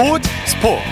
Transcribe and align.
스포츠 0.00 0.30
스포츠. 0.46 0.82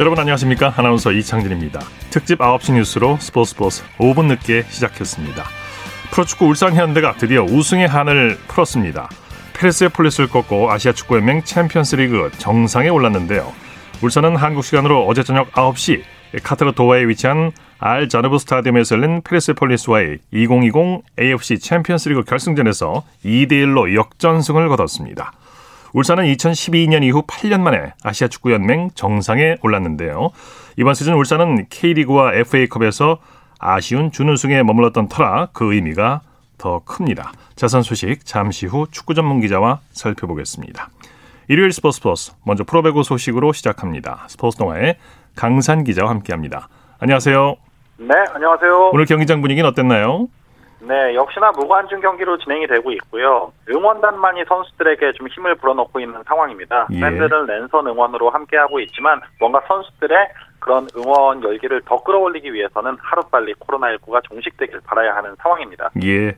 여러분 0.00 0.18
안녕하십니까? 0.18 0.72
아나운서 0.74 1.12
이창진입니다. 1.12 1.80
특집 2.08 2.38
9시 2.38 2.72
뉴스로 2.72 3.18
스포츠 3.20 3.50
스포츠 3.50 3.82
5분 3.98 4.24
늦게 4.28 4.64
시작했습니다. 4.70 5.44
프로축구 6.10 6.46
울산 6.46 6.74
현대가 6.74 7.12
드디어 7.18 7.42
우승의 7.42 7.86
한을 7.86 8.38
풀었습니다. 8.48 9.10
페르세폴리스를 9.52 10.30
꺾고 10.30 10.70
아시아 10.72 10.92
축구연맹 10.92 11.42
챔피언스리그 11.44 12.30
정상에 12.38 12.88
올랐는데요. 12.88 13.52
울산은 14.00 14.36
한국 14.36 14.64
시간으로 14.64 15.06
어제 15.06 15.22
저녁 15.22 15.52
9시 15.52 16.02
카타르 16.42 16.72
도하에 16.72 17.06
위치한 17.06 17.52
알 17.86 18.08
자누브 18.08 18.38
스타디움에서 18.38 18.96
열린 18.96 19.20
페르세폴리스와의 19.20 20.20
2020 20.32 21.02
AFC 21.20 21.58
챔피언스리그 21.58 22.22
결승전에서 22.22 23.04
2대 23.26 23.52
1로 23.52 23.94
역전승을 23.94 24.70
거뒀습니다. 24.70 25.32
울산은 25.92 26.24
2012년 26.24 27.04
이후 27.04 27.20
8년 27.26 27.60
만에 27.60 27.92
아시아 28.02 28.28
축구 28.28 28.52
연맹 28.52 28.88
정상에 28.94 29.56
올랐는데요. 29.60 30.30
이번 30.78 30.94
시즌 30.94 31.12
울산은 31.12 31.66
K리그와 31.68 32.32
FA컵에서 32.32 33.18
아쉬운 33.58 34.10
준우승에 34.10 34.62
머물렀던 34.62 35.08
터라 35.10 35.48
그 35.52 35.74
의미가 35.74 36.22
더 36.56 36.80
큽니다. 36.86 37.34
자선 37.54 37.82
소식 37.82 38.24
잠시 38.24 38.64
후 38.64 38.86
축구 38.90 39.12
전문 39.12 39.42
기자와 39.42 39.80
살펴보겠습니다. 39.92 40.88
일요일 41.48 41.70
스포츠 41.70 42.00
플러스 42.00 42.32
먼저 42.44 42.64
프로배구 42.64 43.02
소식으로 43.02 43.52
시작합니다. 43.52 44.24
스포츠 44.30 44.56
동아의 44.56 44.96
강산 45.36 45.84
기자와 45.84 46.08
함께합니다. 46.08 46.70
안녕하세요. 46.98 47.63
네, 47.96 48.14
안녕하세요. 48.32 48.90
오늘 48.92 49.04
경기장 49.04 49.40
분위기는 49.40 49.68
어땠나요? 49.68 50.28
네, 50.80 51.14
역시나 51.14 51.52
무관중 51.52 52.00
경기로 52.00 52.38
진행이 52.38 52.66
되고 52.66 52.90
있고요. 52.92 53.52
응원단만이 53.70 54.44
선수들에게 54.46 55.12
좀 55.12 55.28
힘을 55.28 55.54
불어넣고 55.54 56.00
있는 56.00 56.22
상황입니다. 56.26 56.88
예. 56.92 57.00
팬들은 57.00 57.46
랜선 57.46 57.86
응원으로 57.86 58.30
함께하고 58.30 58.80
있지만 58.80 59.20
뭔가 59.38 59.62
선수들의 59.66 60.16
그런 60.58 60.88
응원 60.96 61.42
열기를 61.42 61.82
더 61.86 62.02
끌어올리기 62.02 62.52
위해서는 62.52 62.96
하루빨리 63.00 63.54
코로나19가 63.54 64.22
종식되길 64.24 64.80
바라야 64.84 65.14
하는 65.16 65.34
상황입니다. 65.40 65.90
예. 66.02 66.36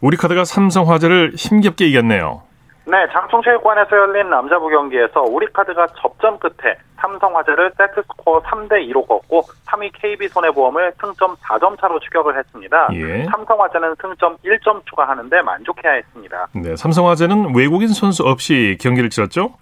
우리 0.00 0.16
카드가 0.16 0.44
삼성화재를 0.44 1.32
힘겹게 1.36 1.86
이겼네요. 1.86 2.42
네, 2.88 3.04
장충체육관에서 3.12 3.96
열린 3.96 4.30
남자부 4.30 4.68
경기에서 4.68 5.22
우리카드가 5.22 5.88
접전 6.00 6.38
끝에 6.38 6.76
삼성화재를 6.98 7.72
세트스코어 7.76 8.42
3대2로 8.42 9.06
꺾고 9.08 9.42
3위 9.66 9.90
KB손해보험을 9.92 10.92
승점 11.00 11.34
4점 11.34 11.80
차로 11.80 11.98
추격을 11.98 12.38
했습니다. 12.38 12.88
예. 12.92 13.24
삼성화재는 13.24 13.96
승점 14.00 14.36
1점 14.36 14.86
추가하는데 14.86 15.42
만족해야 15.42 15.94
했습니다. 15.94 16.46
네, 16.54 16.76
삼성화재는 16.76 17.56
외국인 17.56 17.88
선수 17.88 18.22
없이 18.22 18.78
경기를 18.80 19.10
치렀죠? 19.10 19.54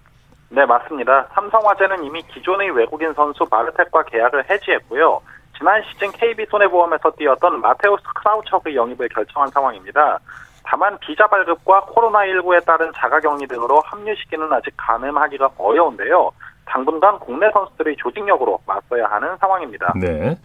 네, 0.49 0.63
맞습니다. 0.63 1.27
삼성화재는 1.33 2.03
이미 2.03 2.21
기존의 2.21 2.69
외국인 2.71 3.11
선수 3.13 3.43
마르텍과 3.49 4.03
계약을 4.03 4.47
해지했고요. 4.51 5.19
지난 5.57 5.81
시즌 5.83 6.11
KB손해보험에서 6.11 7.11
뛰었던 7.17 7.59
마테우스 7.59 8.03
크라우처의 8.15 8.75
영입을 8.75 9.09
결정한 9.09 9.49
상황입니다. 9.49 10.19
다만 10.65 10.97
비자 10.99 11.27
발급과 11.27 11.85
코로나19에 11.85 12.65
따른 12.65 12.91
자가격리 12.95 13.47
등으로 13.47 13.81
합류 13.85 14.15
시기는 14.15 14.51
아직 14.51 14.73
가늠하기가 14.77 15.51
어려운데요. 15.57 16.31
당분간 16.65 17.19
국내 17.19 17.49
선수들의 17.51 17.95
조직력으로 17.97 18.59
맞서야 18.65 19.05
하는 19.05 19.37
상황입니다. 19.37 19.93
네. 19.99 20.37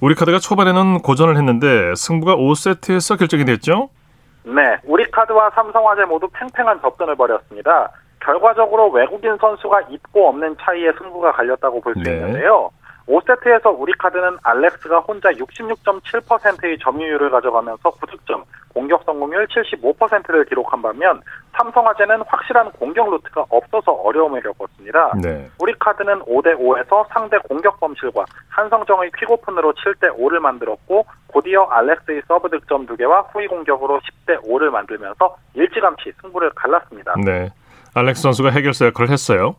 우리 0.00 0.14
카드가 0.14 0.38
초반에는 0.38 0.98
고전을 0.98 1.36
했는데 1.36 1.94
승부가 1.94 2.36
5세트에서 2.36 3.18
결정이 3.18 3.44
됐죠? 3.44 3.88
네, 4.44 4.76
우리카드와 4.84 5.50
삼성화재 5.50 6.04
모두 6.06 6.28
팽팽한 6.32 6.80
접전을 6.80 7.14
벌였습니다. 7.14 7.90
결과적으로 8.20 8.90
외국인 8.90 9.36
선수가 9.40 9.82
있고 9.90 10.28
없는 10.28 10.56
차이에 10.60 10.92
승부가 10.98 11.32
갈렸다고 11.32 11.80
볼수 11.80 12.00
네. 12.00 12.12
있는데요. 12.12 12.70
5세트에서 13.06 13.74
우리 13.78 13.92
카드는 13.98 14.38
알렉스가 14.42 15.00
혼자 15.00 15.30
66.7%의 15.30 16.78
점유율을 16.78 17.30
가져가면서 17.30 17.90
9득점, 17.90 18.44
공격 18.72 19.02
성공률 19.04 19.46
75%를 19.48 20.44
기록한 20.46 20.80
반면 20.80 21.20
삼성화재는 21.56 22.22
확실한 22.26 22.72
공격 22.72 23.10
루트가 23.10 23.44
없어서 23.48 23.92
어려움을 23.92 24.40
겪었습니다. 24.42 25.12
네. 25.22 25.48
우리 25.60 25.74
카드는 25.78 26.20
5대5에서 26.20 27.06
상대 27.10 27.38
공격 27.48 27.78
범실과 27.80 28.24
한성정의 28.48 29.10
퀵오픈으로 29.18 29.74
7대5를 29.74 30.38
만들었고 30.38 31.04
곧이어 31.26 31.64
알렉스의 31.64 32.22
서브 32.26 32.48
득점 32.48 32.86
2개와 32.86 33.26
후위 33.32 33.46
공격으로 33.48 34.00
10대5를 34.00 34.70
만들면서 34.70 35.36
일찌감치 35.54 36.12
승부를 36.20 36.50
갈랐습니다. 36.54 37.14
네. 37.24 37.50
알렉스 37.94 38.22
선수가 38.22 38.50
해결사 38.50 38.86
역할을 38.86 39.10
했어요. 39.10 39.56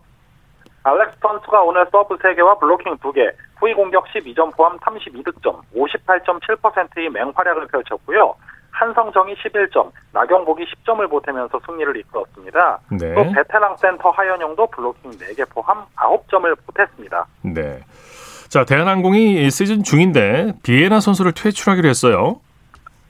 알렉스 0.84 1.18
선수가 1.22 1.64
오늘 1.64 1.86
서브 1.92 2.18
3개와 2.18 2.60
블로킹 2.60 2.98
2개, 2.98 3.32
후위 3.58 3.74
공격 3.74 4.06
12점 4.08 4.56
포함 4.56 4.78
32득점, 4.80 5.62
58.7%의 5.76 7.10
맹활약을 7.10 7.68
펼쳤고요. 7.68 8.36
한성정이 8.72 9.36
11점, 9.36 9.92
나경복이 10.12 10.66
10점을 10.66 11.10
보태면서 11.10 11.60
승리를 11.66 11.96
이끌었습니다. 11.98 12.80
네. 12.92 13.14
또 13.14 13.24
베테랑 13.32 13.78
센터 13.78 14.10
하현용도 14.10 14.68
블로킹 14.68 15.12
4개 15.12 15.48
포함 15.50 15.86
9점을 15.96 16.58
보탰습니다. 16.66 17.26
네. 17.44 17.80
자, 18.50 18.66
대한항공이 18.66 19.50
시즌 19.52 19.84
중인데 19.84 20.54
비에나 20.64 21.00
선수를 21.00 21.32
퇴출하기로 21.32 21.88
했어요. 21.88 22.40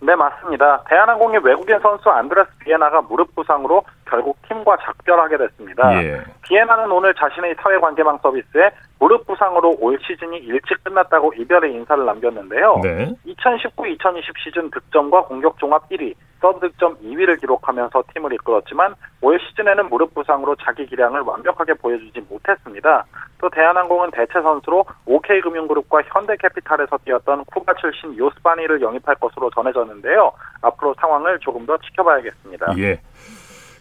네, 0.06 0.16
맞습니다. 0.16 0.84
대한항공의 0.90 1.40
외국인 1.44 1.80
선수 1.80 2.10
안드레스 2.10 2.50
비에나가 2.60 3.02
무릎 3.02 3.34
부상으로 3.36 3.84
결국 4.06 4.38
팀과 4.48 4.76
작별하게 4.84 5.38
됐습니다. 5.38 6.04
예. 6.04 6.22
비에나는 6.42 6.92
오늘 6.92 7.14
자신의 7.14 7.56
사회관계망 7.62 8.20
서비스에 8.22 8.70
무릎 9.04 9.28
부상으로 9.28 9.76
올 9.82 10.00
시즌이 10.02 10.38
일찍 10.38 10.82
끝났다고 10.82 11.34
이별의 11.34 11.74
인사를 11.74 12.06
남겼는데요. 12.06 12.80
네. 12.82 13.14
2019-2020 13.28 14.24
시즌 14.42 14.72
득점과 14.72 15.26
공격 15.26 15.60
종합 15.60 15.90
1위, 15.90 16.14
서브 16.40 16.62
득점 16.62 16.96
2위를 17.00 17.38
기록하면서 17.42 18.02
팀을 18.14 18.32
이끌었지만 18.32 18.96
올 19.20 19.38
시즌에는 19.42 19.90
무릎 19.90 20.14
부상으로 20.14 20.56
자기 20.56 20.86
기량을 20.86 21.20
완벽하게 21.20 21.74
보여주지 21.74 22.22
못했습니다. 22.30 23.04
또 23.42 23.50
대한항공은 23.50 24.12
대체 24.12 24.42
선수로 24.42 24.86
OK금융그룹과 25.06 26.04
현대캐피탈에서 26.04 26.98
뛰었던 27.04 27.44
쿠바 27.44 27.74
출신 27.82 28.18
요스바니를 28.18 28.82
영입할 28.82 29.16
것으로 29.16 29.50
전해졌는데요. 29.50 30.32
앞으로 30.62 30.96
상황을 31.02 31.40
조금 31.40 31.66
더 31.66 31.78
지켜봐야겠습니다. 31.78 32.78
예. 32.78 33.02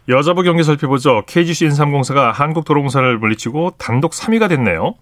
여자부 0.09 0.43
경기 0.43 0.65
살펴보죠. 0.65 1.23
KGC 1.29 1.67
인삼공사가 1.67 2.33
한국도로공사를 2.33 3.19
물리치고 3.19 3.75
단독 3.79 4.11
3위가 4.11 4.49
됐네요. 4.49 4.97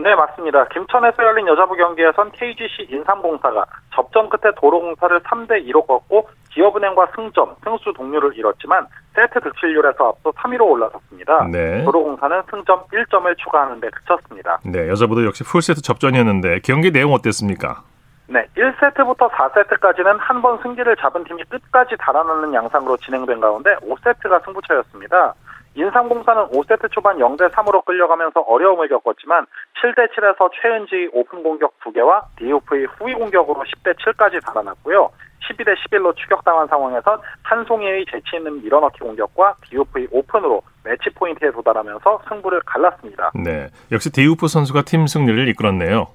네, 0.00 0.14
맞습니다. 0.14 0.64
김천에서 0.68 1.22
열린 1.24 1.48
여자부 1.48 1.74
경기에선 1.74 2.30
KGC 2.32 2.86
인삼공사가 2.90 3.64
접전 3.92 4.28
끝에 4.28 4.52
도로공사를 4.56 5.18
3대 5.20 5.66
2로 5.68 5.84
꺾고 5.86 6.28
기업은행과 6.50 7.08
승점, 7.16 7.56
승수 7.64 7.92
동률을 7.94 8.36
이뤘지만 8.38 8.86
세트 9.14 9.40
득실률에서 9.40 10.08
앞서 10.10 10.30
3위로 10.30 10.60
올라섰습니다. 10.70 11.48
네. 11.50 11.82
도로공사는 11.84 12.42
승점 12.48 12.84
1점을 12.92 13.36
추가하는 13.38 13.80
데 13.80 13.88
그쳤습니다. 13.90 14.58
네, 14.64 14.88
여자부도 14.88 15.24
역시 15.26 15.42
풀세트 15.42 15.82
접전이었는데 15.82 16.60
경기 16.60 16.92
내용 16.92 17.12
어땠습니까? 17.12 17.82
네, 18.28 18.46
1세트부터 18.56 19.28
4세트까지는 19.30 20.18
한 20.20 20.42
번 20.42 20.58
승기를 20.62 20.94
잡은 20.96 21.24
팀이 21.24 21.42
끝까지 21.48 21.96
달아나는 21.98 22.54
양상으로 22.54 22.96
진행된 22.98 23.40
가운데 23.40 23.74
5세트가 23.76 24.44
승부처였습니다. 24.44 25.34
인삼공사는 25.78 26.48
5세트 26.48 26.90
초반 26.90 27.18
0대 27.18 27.50
3으로 27.52 27.84
끌려가면서 27.84 28.40
어려움을 28.40 28.88
겪었지만 28.88 29.46
7대 29.80 30.10
7에서 30.12 30.50
최은지의 30.60 31.10
오픈 31.12 31.44
공격 31.44 31.78
2개와 31.78 32.22
디우프의 32.36 32.86
후위 32.86 33.14
공격으로 33.14 33.62
10대 33.62 33.94
7까지 33.94 34.44
달아났고요. 34.44 35.08
12대 35.48 35.76
11로 35.76 36.16
추격당한 36.16 36.66
상황에선 36.66 37.20
한송이의 37.44 38.06
재치 38.10 38.36
있는 38.36 38.60
밀어넣기 38.60 38.98
공격과 38.98 39.54
디우프의 39.70 40.08
오픈으로 40.10 40.62
매치 40.82 41.10
포인트에 41.10 41.52
도달하면서 41.52 42.22
승부를 42.28 42.60
갈랐습니다. 42.66 43.30
네, 43.36 43.68
역시 43.92 44.10
디우프 44.12 44.48
선수가 44.48 44.82
팀 44.82 45.06
승리를 45.06 45.48
이끌었네요. 45.48 46.08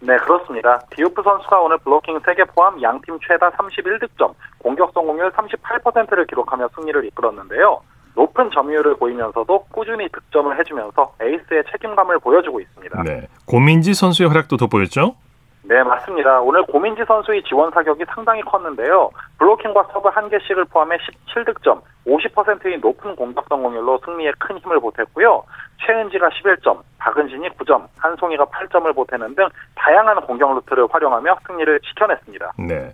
네, 0.00 0.16
그렇습니다. 0.16 0.80
디우프 0.96 1.22
선수가 1.22 1.60
오늘 1.60 1.76
블로킹 1.78 2.20
3개 2.20 2.54
포함 2.54 2.80
양팀 2.80 3.18
최다 3.26 3.50
31득점, 3.50 4.32
공격 4.58 4.92
성공률 4.94 5.30
38%를 5.32 6.26
기록하며 6.26 6.68
승리를 6.74 7.04
이끌었는데요. 7.04 7.82
높은 8.20 8.50
점유율을 8.50 8.96
보이면서도 8.96 9.64
꾸준히 9.70 10.06
득점을 10.10 10.58
해주면서 10.58 11.14
에이스의 11.22 11.64
책임감을 11.70 12.18
보여주고 12.18 12.60
있습니다. 12.60 13.02
네, 13.02 13.26
고민지 13.46 13.94
선수의 13.94 14.28
활약도 14.28 14.58
돋보였죠? 14.58 15.14
네, 15.62 15.82
맞습니다. 15.82 16.40
오늘 16.40 16.62
고민지 16.64 17.02
선수의 17.06 17.42
지원 17.44 17.70
사격이 17.70 18.04
상당히 18.14 18.42
컸는데요. 18.42 19.10
블로킹과 19.38 19.88
서브 19.92 20.08
한 20.08 20.28
개씩을 20.28 20.66
포함해 20.66 20.96
17득점, 20.98 21.80
50%의 22.06 22.78
높은 22.80 23.16
공격 23.16 23.46
성공률로 23.48 24.00
승리에 24.04 24.32
큰 24.38 24.58
힘을 24.58 24.80
보탰고요. 24.80 25.42
최은지가 25.86 26.28
11점, 26.28 26.78
박은진이 26.98 27.48
9점, 27.50 27.86
한송이가 27.96 28.46
8점을 28.46 28.94
보태는 28.94 29.34
등 29.34 29.48
다양한 29.76 30.20
공격 30.22 30.54
루트를 30.56 30.88
활용하며 30.90 31.38
승리를 31.46 31.80
지켜냈습니다. 31.80 32.52
네. 32.58 32.92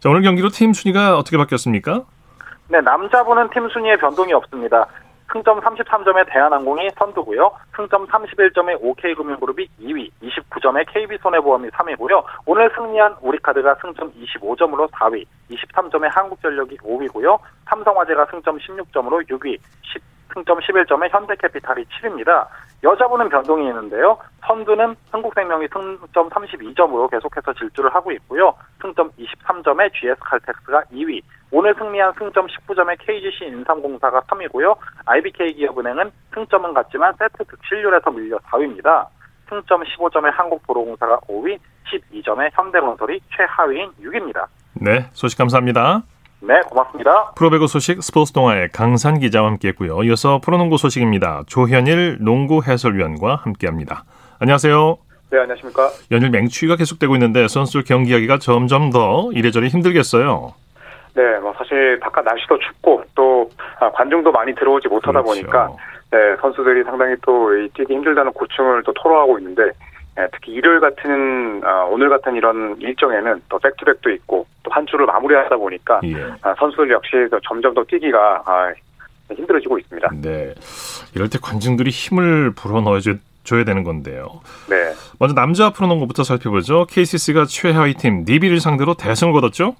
자, 0.00 0.08
오늘 0.08 0.22
경기로 0.22 0.48
팀 0.48 0.72
순위가 0.72 1.16
어떻게 1.16 1.36
바뀌었습니까? 1.36 2.02
네, 2.74 2.80
남자분은 2.80 3.50
팀 3.50 3.68
순위에 3.68 3.94
변동이 3.98 4.32
없습니다. 4.32 4.88
승점 5.32 5.60
33점의 5.60 6.26
대한항공이 6.28 6.90
선두고요. 6.98 7.52
승점 7.76 8.04
31점의 8.08 8.78
OK금융그룹이 8.82 9.68
2위, 9.80 10.10
29점의 10.20 10.84
KB손해보험이 10.88 11.68
3위고요. 11.68 12.24
오늘 12.46 12.68
승리한 12.74 13.14
우리카드가 13.20 13.76
승점 13.80 14.10
25점으로 14.14 14.90
4위, 14.90 15.24
23점의 15.52 16.12
한국전력이 16.12 16.78
5위고요. 16.78 17.38
삼성화재가 17.66 18.26
승점 18.32 18.58
16점으로 18.58 19.24
6위, 19.30 19.56
10, 19.82 20.02
승점 20.34 20.58
11점의 20.58 21.10
현대캐피탈이 21.10 21.84
7위입니다. 21.84 22.48
여자분은 22.82 23.28
변동이 23.28 23.66
있는데요. 23.68 24.18
선두는 24.46 24.94
한국생명이 25.10 25.68
승점 25.72 26.28
32점으로 26.28 27.10
계속해서 27.10 27.54
질주를 27.54 27.94
하고 27.94 28.12
있고요. 28.12 28.54
승점 28.82 29.10
23점의 29.12 29.92
GS칼텍스가 29.94 30.82
2위, 30.92 31.22
오늘 31.50 31.74
승리한 31.76 32.12
승점 32.18 32.46
19점의 32.46 32.96
KGC 32.98 33.46
인삼공사가 33.46 34.20
3위고요. 34.22 34.76
IBK 35.06 35.54
기업은행은 35.54 36.10
승점은 36.34 36.74
같지만 36.74 37.14
세트 37.18 37.44
득실률에서 37.44 38.10
밀려 38.10 38.38
4위입니다. 38.38 39.06
승점 39.48 39.82
15점의 39.82 40.32
한국도로공사가 40.32 41.20
5위, 41.28 41.58
12점의 41.86 42.50
현대건설이 42.52 43.20
최하위인 43.36 43.92
6위입니다. 44.02 44.46
네, 44.74 45.08
소식 45.12 45.38
감사합니다. 45.38 46.02
네, 46.46 46.60
고맙습니다. 46.68 47.32
프로배구 47.36 47.66
소식 47.66 48.02
스포츠 48.02 48.32
동아의 48.32 48.68
강산 48.68 49.18
기자와 49.18 49.48
함께했고요. 49.48 50.02
이어서 50.04 50.40
프로농구 50.44 50.76
소식입니다. 50.76 51.44
조현일 51.46 52.18
농구 52.20 52.62
해설위원과 52.62 53.36
함께합니다. 53.36 54.04
안녕하세요. 54.40 54.98
네, 55.30 55.38
안녕하십니까. 55.38 55.88
연일 56.10 56.30
맹추위가 56.30 56.76
계속되고 56.76 57.14
있는데 57.16 57.48
선수들 57.48 57.84
경기하기가 57.84 58.38
점점 58.38 58.90
더 58.90 59.30
이래저래 59.32 59.68
힘들겠어요. 59.68 60.52
네, 61.14 61.38
뭐 61.38 61.54
사실 61.56 61.98
바깥 62.00 62.24
날씨도 62.24 62.58
춥고 62.58 63.04
또 63.14 63.48
아, 63.80 63.90
관중도 63.92 64.30
많이 64.30 64.54
들어오지 64.54 64.88
못하다 64.88 65.22
그렇죠. 65.22 65.40
보니까 65.40 65.70
네, 66.10 66.18
선수들이 66.42 66.84
상당히 66.84 67.14
또 67.22 67.50
뛰기 67.74 67.94
힘들다는 67.94 68.32
고충을 68.32 68.82
또 68.82 68.92
토로하고 68.92 69.38
있는데 69.38 69.62
네, 70.16 70.28
특히 70.32 70.52
일요일 70.52 70.80
같은 70.80 71.60
아, 71.64 71.84
오늘 71.90 72.08
같은 72.08 72.36
이런 72.36 72.76
일정에는 72.80 73.42
또 73.48 73.58
백투백도 73.58 74.10
있고 74.10 74.46
또 74.62 74.70
한 74.74 74.86
주를 74.86 75.06
마무리하다 75.06 75.56
보니까 75.56 76.00
예. 76.04 76.14
아, 76.42 76.54
선수들 76.58 76.90
역시 76.90 77.10
또 77.30 77.38
점점 77.46 77.74
더 77.74 77.84
뛰기가 77.84 78.42
아, 78.44 78.72
힘들어지고 79.32 79.78
있습니다. 79.78 80.10
네. 80.20 80.52
이럴 81.14 81.30
때 81.30 81.38
관중들이 81.40 81.90
힘을 81.90 82.52
불어넣어줘야 82.56 83.64
되는 83.64 83.84
건데요. 83.84 84.40
네. 84.68 84.92
먼저 85.20 85.34
남자 85.34 85.70
프로농구부터 85.70 86.24
살펴보죠. 86.24 86.86
KCC가 86.90 87.44
최하위 87.44 87.94
팀 87.94 88.24
니비를 88.26 88.58
상대로 88.58 88.94
대승을 88.94 89.32
거뒀죠? 89.32 89.76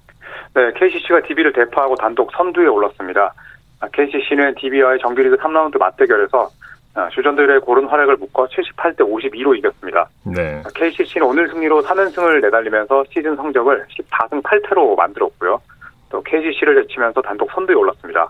네, 0.53 0.71
KCC가 0.77 1.23
DB를 1.27 1.51
대파하고 1.51 1.95
단독 1.95 2.31
선두에 2.31 2.67
올랐습니다. 2.67 3.33
아, 3.81 3.87
KCC는 3.91 4.55
DB와의 4.55 4.99
정규리그 4.99 5.35
3라운드 5.37 5.77
맞대결에서 5.77 6.43
아, 6.43 6.64
주전들의 7.13 7.59
고른 7.61 7.85
활약을 7.85 8.17
묶어 8.17 8.47
78대 8.47 8.99
52로 8.99 9.57
이겼습니다. 9.57 10.07
네. 10.23 10.63
KCC는 10.73 11.27
오늘 11.27 11.49
승리로 11.49 11.83
3연승을 11.83 12.41
내달리면서 12.41 13.03
시즌 13.13 13.35
성적을 13.35 13.85
14승 13.89 14.41
8패로 14.41 14.95
만들었고요. 14.95 15.61
또 16.09 16.23
KCC를 16.23 16.83
제치면서 16.83 17.21
단독 17.21 17.51
선두에 17.51 17.75
올랐습니다. 17.75 18.29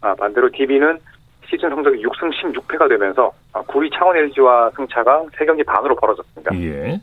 아, 0.00 0.14
반대로 0.14 0.50
DB는 0.50 0.98
시즌 1.48 1.68
성적이 1.68 2.02
6승 2.02 2.32
16패가 2.32 2.88
되면서 2.88 3.32
9위 3.52 3.92
창원 3.92 4.16
LG와 4.16 4.70
승차가 4.76 5.24
3경기 5.38 5.64
반으로 5.64 5.94
벌어졌습니다. 5.96 6.54
예. 6.60 7.00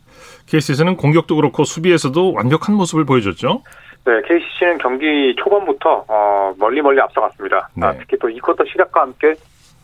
KCC는 0.47 0.97
공격도 0.97 1.35
그렇고 1.35 1.63
수비에서도 1.63 2.33
완벽한 2.33 2.75
모습을 2.75 3.05
보여줬죠? 3.05 3.61
네, 4.05 4.21
KCC는 4.27 4.79
경기 4.79 5.33
초반부터 5.37 6.05
어, 6.07 6.53
멀리 6.57 6.81
멀리 6.81 6.99
앞서갔습니다. 6.99 7.69
네. 7.75 7.85
아, 7.85 7.93
특히 7.93 8.17
또 8.19 8.27
2쿼터 8.27 8.67
시작과 8.69 9.01
함께 9.01 9.35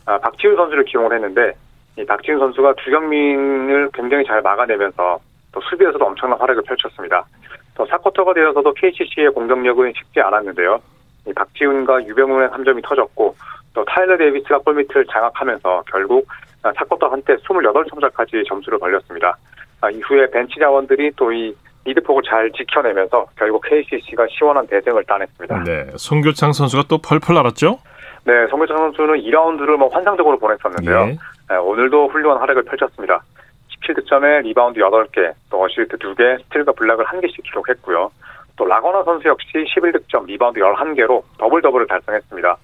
아, 0.09 0.17
박지훈 0.17 0.55
선수를 0.55 0.85
기용을 0.85 1.13
했는데 1.13 1.53
이 1.95 2.03
박지훈 2.03 2.39
선수가 2.39 2.73
두경민을 2.83 3.91
굉장히 3.93 4.25
잘 4.25 4.41
막아내면서 4.41 5.19
또 5.51 5.61
수비에서도 5.61 6.03
엄청난 6.03 6.39
활약을 6.39 6.63
펼쳤습니다. 6.63 7.23
또 7.75 7.85
4쿼터가 7.85 8.33
되어서도 8.33 8.73
KCC의 8.73 9.29
공격력은 9.29 9.93
쉽지 9.95 10.19
않았는데요. 10.19 10.79
이 11.27 11.33
박지훈과 11.33 12.05
유병훈의 12.07 12.49
3점이 12.49 12.81
터졌고 12.83 13.35
또 13.75 13.85
타일러 13.85 14.17
데이비스가 14.17 14.57
골밑을 14.59 15.05
장악하면서 15.11 15.83
결국 15.91 16.27
4쿼터 16.63 17.11
한때 17.11 17.35
28점차까지 17.35 18.47
점수를 18.47 18.79
벌렸습니다. 18.79 19.37
아, 19.81 19.91
이후에 19.91 20.27
벤치 20.31 20.59
자원들이 20.59 21.11
또 21.15 21.31
이 21.31 21.53
리드폭을 21.85 22.23
잘 22.23 22.51
지켜내면서 22.51 23.25
결국 23.37 23.63
KCC가 23.67 24.27
시원한 24.29 24.67
대승을 24.67 25.03
따냈습니다. 25.05 25.63
네. 25.63 25.87
송교창 25.95 26.51
선수가 26.53 26.83
또 26.89 26.97
펄펄 26.97 27.35
날았죠? 27.35 27.79
네, 28.25 28.47
송교창 28.49 28.77
선수는 28.77 29.21
2라운드를 29.21 29.77
뭐 29.77 29.89
환상적으로 29.89 30.37
보냈었는데요. 30.39 30.99
예. 31.09 31.17
네, 31.49 31.55
오늘도 31.55 32.09
훌륭한 32.09 32.39
활약을 32.39 32.63
펼쳤습니다. 32.63 33.21
17득점에 33.81 34.43
리바운드 34.43 34.79
8개, 34.79 35.33
또 35.49 35.63
어시스트 35.63 35.97
2개, 35.97 36.41
스틸과 36.43 36.73
블락을 36.73 37.05
1개씩 37.05 37.43
기록했고요. 37.43 38.11
또 38.57 38.65
라건아 38.65 39.03
선수 39.03 39.27
역시 39.29 39.47
11득점, 39.53 40.25
리바운드 40.25 40.59
11개로 40.59 41.23
더블 41.37 41.61
더블을 41.61 41.87
달성했습니다. 41.87 42.57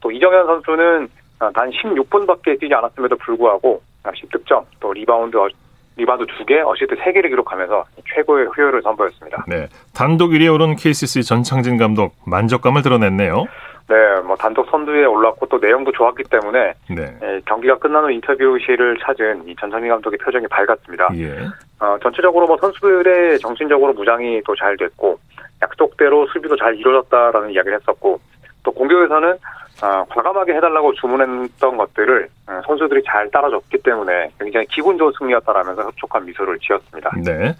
또 0.00 0.10
이정현 0.10 0.46
선수는 0.46 1.08
아, 1.38 1.50
단 1.54 1.70
16분밖에 1.70 2.58
뛰지 2.58 2.74
않았음에도 2.74 3.16
불구하고 3.16 3.80
10득점, 4.04 4.64
또 4.80 4.92
리바운드 4.92 5.36
어- 5.36 5.48
리바운드 5.96 6.24
2개, 6.26 6.66
어시스트 6.66 6.94
3개를 6.96 7.28
기록하면서 7.28 7.84
최고의 8.14 8.48
효율을 8.56 8.82
선보였습니다. 8.82 9.44
네. 9.48 9.68
단독 9.94 10.30
1위에 10.30 10.52
오른 10.52 10.76
KCC 10.76 11.22
전창진 11.22 11.78
감독 11.78 12.14
만족감을 12.26 12.82
드러냈네요. 12.82 13.44
네, 13.88 14.20
뭐 14.24 14.34
단독 14.36 14.68
선두에 14.68 15.04
올랐고 15.04 15.46
또 15.46 15.58
내용도 15.58 15.92
좋았기 15.92 16.24
때문에 16.24 16.74
네. 16.90 17.18
예, 17.22 17.40
경기가 17.46 17.78
끝난 17.78 18.02
후 18.04 18.10
인터뷰실을 18.10 18.98
찾은 19.00 19.46
이 19.46 19.54
전창진 19.56 19.90
감독의 19.90 20.18
표정이 20.18 20.46
밝았습니다. 20.48 21.08
예. 21.14 21.46
어, 21.78 21.96
전체적으로 22.02 22.46
뭐 22.46 22.56
선수들의 22.60 23.38
정신적으로 23.38 23.92
무장이 23.92 24.42
또 24.44 24.56
잘 24.56 24.76
됐고 24.76 25.18
약속대로 25.62 26.26
수비도 26.28 26.56
잘 26.56 26.74
이루어졌다라는 26.76 27.50
이야기를 27.50 27.78
했었고 27.78 28.20
또 28.62 28.72
공격에서는 28.72 29.38
어, 29.82 30.04
과감하게 30.08 30.54
해달라고 30.54 30.94
주문했던 30.94 31.76
것들을 31.76 32.28
어, 32.48 32.60
선수들이 32.66 33.02
잘 33.06 33.30
따라줬기 33.30 33.78
때문에 33.82 34.30
굉장히 34.40 34.66
기분 34.66 34.96
좋은 34.98 35.12
승리였다라면서 35.18 35.82
흡족한 35.82 36.24
미소를 36.24 36.58
지었습니다. 36.58 37.10
네. 37.24 37.54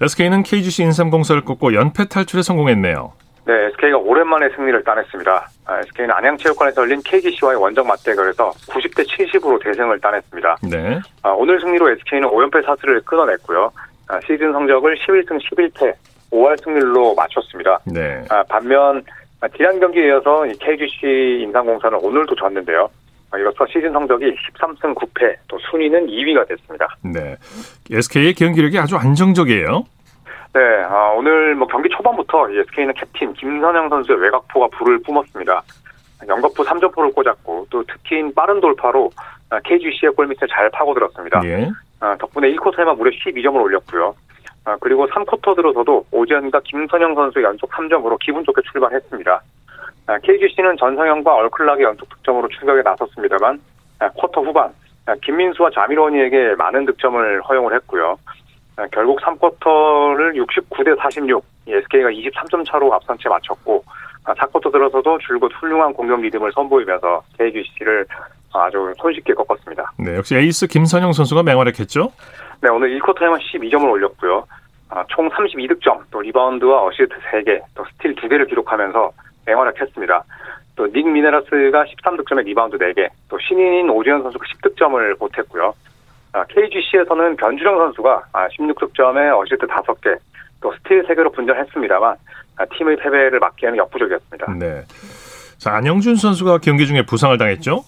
SK는 0.00 0.42
KGC 0.42 0.82
인삼공사를 0.84 1.42
꺾고 1.44 1.74
연패 1.74 2.08
탈출에 2.08 2.42
성공했네요. 2.42 3.12
네, 3.46 3.66
SK가 3.66 3.98
오랜만에 3.98 4.48
승리를 4.56 4.82
따냈습니다. 4.82 5.48
아, 5.66 5.78
SK는 5.78 6.10
안양체육관에서 6.10 6.82
열린 6.82 7.00
KGC와의 7.04 7.60
원정 7.60 7.86
맞대결에서 7.86 8.50
90대 8.50 9.06
70으로 9.06 9.62
대승을 9.62 10.00
따냈습니다. 10.00 10.56
네. 10.68 10.98
아, 11.22 11.30
오늘 11.30 11.60
승리로 11.60 11.90
SK는 11.90 12.28
5연패 12.28 12.64
사슬을 12.66 13.00
끊어냈고요. 13.02 13.70
아, 14.08 14.20
시즌 14.26 14.52
성적을 14.52 14.96
11승 14.96 15.38
11패 15.40 15.94
5할 16.32 16.60
승률로 16.64 17.14
맞췄습니다. 17.14 17.78
네. 17.86 18.20
아, 18.30 18.42
반면 18.48 19.04
아, 19.40 19.46
지난 19.56 19.78
경기에 19.78 20.08
이어서 20.08 20.44
이 20.46 20.52
KGC 20.58 21.42
인삼공사는 21.44 21.98
오늘도 22.02 22.34
졌는데요. 22.34 22.90
아, 23.30 23.38
이로써 23.38 23.64
시즌 23.66 23.92
성적이 23.92 24.34
13승 24.34 24.92
9패, 24.92 25.36
또 25.46 25.56
순위는 25.70 26.08
2위가 26.08 26.48
됐습니다. 26.48 26.88
네. 27.04 27.36
SK의 27.92 28.34
경기력이 28.34 28.76
아주 28.76 28.96
안정적이에요. 28.96 29.84
네, 30.56 30.62
아, 30.84 31.12
오늘 31.14 31.54
뭐 31.54 31.68
경기 31.68 31.86
초반부터 31.90 32.48
이 32.48 32.58
SK는 32.60 32.94
캡틴 32.94 33.34
김선영 33.34 33.90
선수의 33.90 34.18
외곽포가 34.22 34.68
불을 34.68 35.00
뿜었습니다. 35.02 35.62
연거푸 36.26 36.64
3점포를 36.64 37.14
꽂았고 37.14 37.66
또 37.68 37.84
특히 37.86 38.32
빠른 38.34 38.58
돌파로 38.58 39.10
아, 39.50 39.60
KGC의 39.60 40.12
골밑에 40.16 40.46
잘 40.50 40.70
파고들었습니다. 40.70 41.42
예. 41.44 41.68
아, 42.00 42.16
덕분에 42.16 42.50
1쿼터에만 42.54 42.96
무려 42.96 43.10
12점을 43.10 43.54
올렸고요. 43.54 44.14
아, 44.64 44.78
그리고 44.80 45.06
3쿼터 45.08 45.56
들어서도 45.56 46.06
오지현과 46.10 46.62
김선영 46.64 47.14
선수 47.14 47.42
연속 47.42 47.70
3점으로 47.72 48.18
기분 48.18 48.42
좋게 48.42 48.62
출발했습니다. 48.72 49.42
아, 50.06 50.18
KGC는 50.20 50.78
전성현과 50.78 51.34
얼클락의 51.34 51.84
연속 51.84 52.08
득점으로 52.08 52.48
출격에 52.48 52.80
나섰습니다만 52.80 53.60
아, 53.98 54.08
쿼터 54.08 54.40
후반 54.40 54.72
아, 55.04 55.14
김민수와 55.22 55.68
자미로니에게 55.74 56.54
많은 56.56 56.86
득점을 56.86 57.42
허용을 57.42 57.74
했고요. 57.74 58.16
아, 58.76 58.86
결국 58.92 59.20
3쿼터를 59.20 60.36
69대 60.36 60.96
46, 61.00 61.44
이 61.66 61.72
SK가 61.72 62.10
23점 62.10 62.66
차로 62.66 62.92
앞선 62.92 63.16
채 63.18 63.28
마쳤고 63.28 63.82
아, 64.24 64.34
4쿼터 64.34 64.70
들어서도 64.70 65.18
줄곧 65.18 65.50
훌륭한 65.60 65.92
공격 65.92 66.20
리듬을 66.20 66.52
선보이면서 66.52 67.22
KGC를 67.38 68.06
아주 68.52 68.92
손쉽게 68.98 69.34
꺾었습니다. 69.34 69.92
네. 69.98 70.16
역시 70.16 70.34
에이스 70.36 70.66
김선형 70.66 71.12
선수가 71.12 71.42
맹활약했죠. 71.42 72.12
네, 72.62 72.68
오늘 72.70 72.98
1쿼터에만 72.98 73.38
12점을 73.40 73.90
올렸고요. 73.90 74.46
아, 74.88 75.04
총 75.08 75.28
32득점, 75.30 76.04
또 76.10 76.20
리바운드와 76.20 76.84
어시스트 76.86 77.14
3개, 77.30 77.60
또 77.74 77.84
스틸 77.92 78.14
2개를 78.14 78.48
기록하면서 78.48 79.10
맹활약했습니다. 79.46 80.24
또 80.76 80.86
닉 80.88 81.08
미네라스가 81.08 81.84
13득점에 81.84 82.44
리바운드 82.44 82.76
4개, 82.76 83.08
또 83.28 83.38
신인인 83.38 83.88
오재현 83.90 84.22
선수가 84.22 84.44
10득점을 84.62 85.18
보탰고요. 85.18 85.72
아, 86.32 86.44
KGC에서는 86.44 87.36
변준형 87.36 87.78
선수가 87.78 88.22
아, 88.32 88.48
16득점에 88.48 89.38
어시스트 89.38 89.66
5개, 89.66 90.18
또 90.60 90.72
스틸 90.74 91.06
3개로 91.06 91.32
분전했습니다만 91.34 92.16
아, 92.58 92.64
팀의 92.76 92.96
패배를 92.96 93.38
막기에는 93.38 93.78
역부족이었습니다. 93.78 94.52
네. 94.58 94.84
자, 95.58 95.74
안영준 95.76 96.16
선수가 96.16 96.58
경기 96.58 96.86
중에 96.86 97.02
부상을 97.02 97.36
당했죠? 97.38 97.82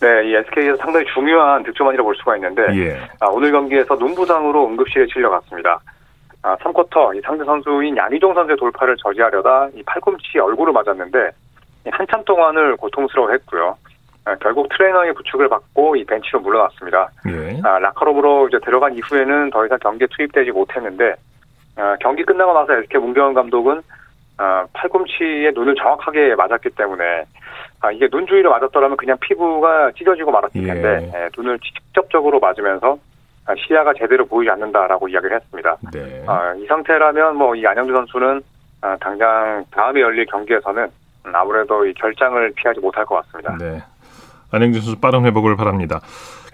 네, 0.00 0.30
이 0.30 0.34
SK에서 0.34 0.76
상당히 0.76 1.04
중요한 1.12 1.62
득점원이라고 1.62 2.06
볼 2.06 2.16
수가 2.16 2.36
있는데 2.36 2.62
예. 2.74 3.00
아, 3.20 3.26
오늘 3.26 3.52
경기에서 3.52 3.98
눈 3.98 4.14
부상으로 4.14 4.66
응급실에 4.68 5.06
실려갔습니다. 5.12 5.78
아, 6.42 6.56
3쿼터 6.56 7.14
이 7.16 7.20
상대 7.20 7.44
선수인 7.44 7.96
양희종 7.96 8.32
선수의 8.32 8.56
돌파를 8.56 8.96
저지하려다 8.96 9.68
이 9.74 9.82
팔꿈치 9.82 10.38
얼굴을 10.38 10.72
맞았는데 10.72 11.30
한참 11.90 12.24
동안을 12.24 12.76
고통스러워했고요. 12.76 13.76
아, 14.30 14.36
결국 14.40 14.68
트레이너의 14.68 15.12
부축을 15.14 15.48
받고 15.48 15.96
이 15.96 16.04
벤치로 16.04 16.40
물러났습니다. 16.40 17.08
예. 17.28 17.60
아, 17.64 17.78
라커룸으로 17.80 18.48
이제 18.48 18.58
들어간 18.64 18.94
이후에는 18.94 19.50
더 19.50 19.66
이상 19.66 19.78
경기에 19.80 20.06
투입되지 20.10 20.52
못했는데 20.52 21.14
아, 21.76 21.96
경기 22.00 22.22
끝나고 22.22 22.52
나서 22.52 22.74
SK 22.74 23.00
문경원 23.00 23.34
감독은 23.34 23.82
아, 24.38 24.64
팔꿈치에 24.72 25.50
눈을 25.52 25.74
정확하게 25.74 26.34
맞았기 26.36 26.70
때문에 26.70 27.24
아, 27.80 27.90
이게 27.90 28.08
눈 28.08 28.26
주위를 28.26 28.48
맞았더라면 28.50 28.96
그냥 28.96 29.16
피부가 29.20 29.90
찢어지고 29.92 30.30
말았을 30.30 30.62
텐데 30.64 31.10
예, 31.14 31.28
눈을 31.36 31.58
직접적으로 31.58 32.38
맞으면서 32.38 32.98
아, 33.46 33.54
시야가 33.56 33.94
제대로 33.98 34.24
보이지 34.26 34.50
않는다라고 34.50 35.08
이야기를 35.08 35.36
했습니다. 35.36 35.76
네. 35.92 36.22
아, 36.28 36.54
이 36.54 36.66
상태라면 36.66 37.36
뭐 37.36 37.54
이 37.56 37.66
안영주 37.66 37.92
선수는 37.92 38.42
아, 38.82 38.96
당장 39.00 39.64
다음에 39.72 40.00
열릴 40.00 40.24
경기에서는 40.26 40.88
음, 41.26 41.36
아무래도 41.36 41.84
이 41.84 41.92
결장을 41.94 42.52
피하지 42.56 42.80
못할 42.80 43.04
것 43.04 43.16
같습니다. 43.16 43.56
네. 43.58 43.78
안영준 44.50 44.82
선수 44.82 45.00
빠른 45.00 45.24
회복을 45.24 45.56
바랍니다. 45.56 46.00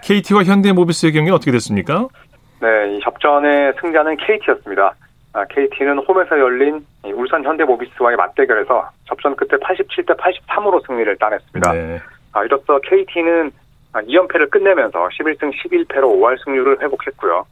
KT와 0.03 0.43
현대모비스의 0.43 1.13
경기는 1.13 1.35
어떻게 1.35 1.51
됐습니까? 1.51 2.07
네, 2.61 2.95
이 2.95 2.99
접전의 3.01 3.73
승자는 3.79 4.17
KT였습니다. 4.17 4.95
아, 5.33 5.45
KT는 5.45 5.99
홈에서 5.99 6.39
열린 6.39 6.85
이 7.05 7.11
울산 7.11 7.43
현대모비스와의 7.43 8.17
맞대결에서 8.17 8.89
접전 9.05 9.35
끝에 9.35 9.59
87대 9.59 10.17
83으로 10.17 10.85
승리를 10.87 11.15
따냈습니다. 11.17 11.73
네. 11.73 11.99
아, 12.33 12.43
이로써 12.43 12.79
KT는 12.79 13.51
2연패를 13.93 14.49
끝내면서 14.49 15.07
11승 15.09 15.51
11패로 15.53 16.03
5할 16.03 16.43
승률을 16.43 16.81
회복했고요. 16.81 17.45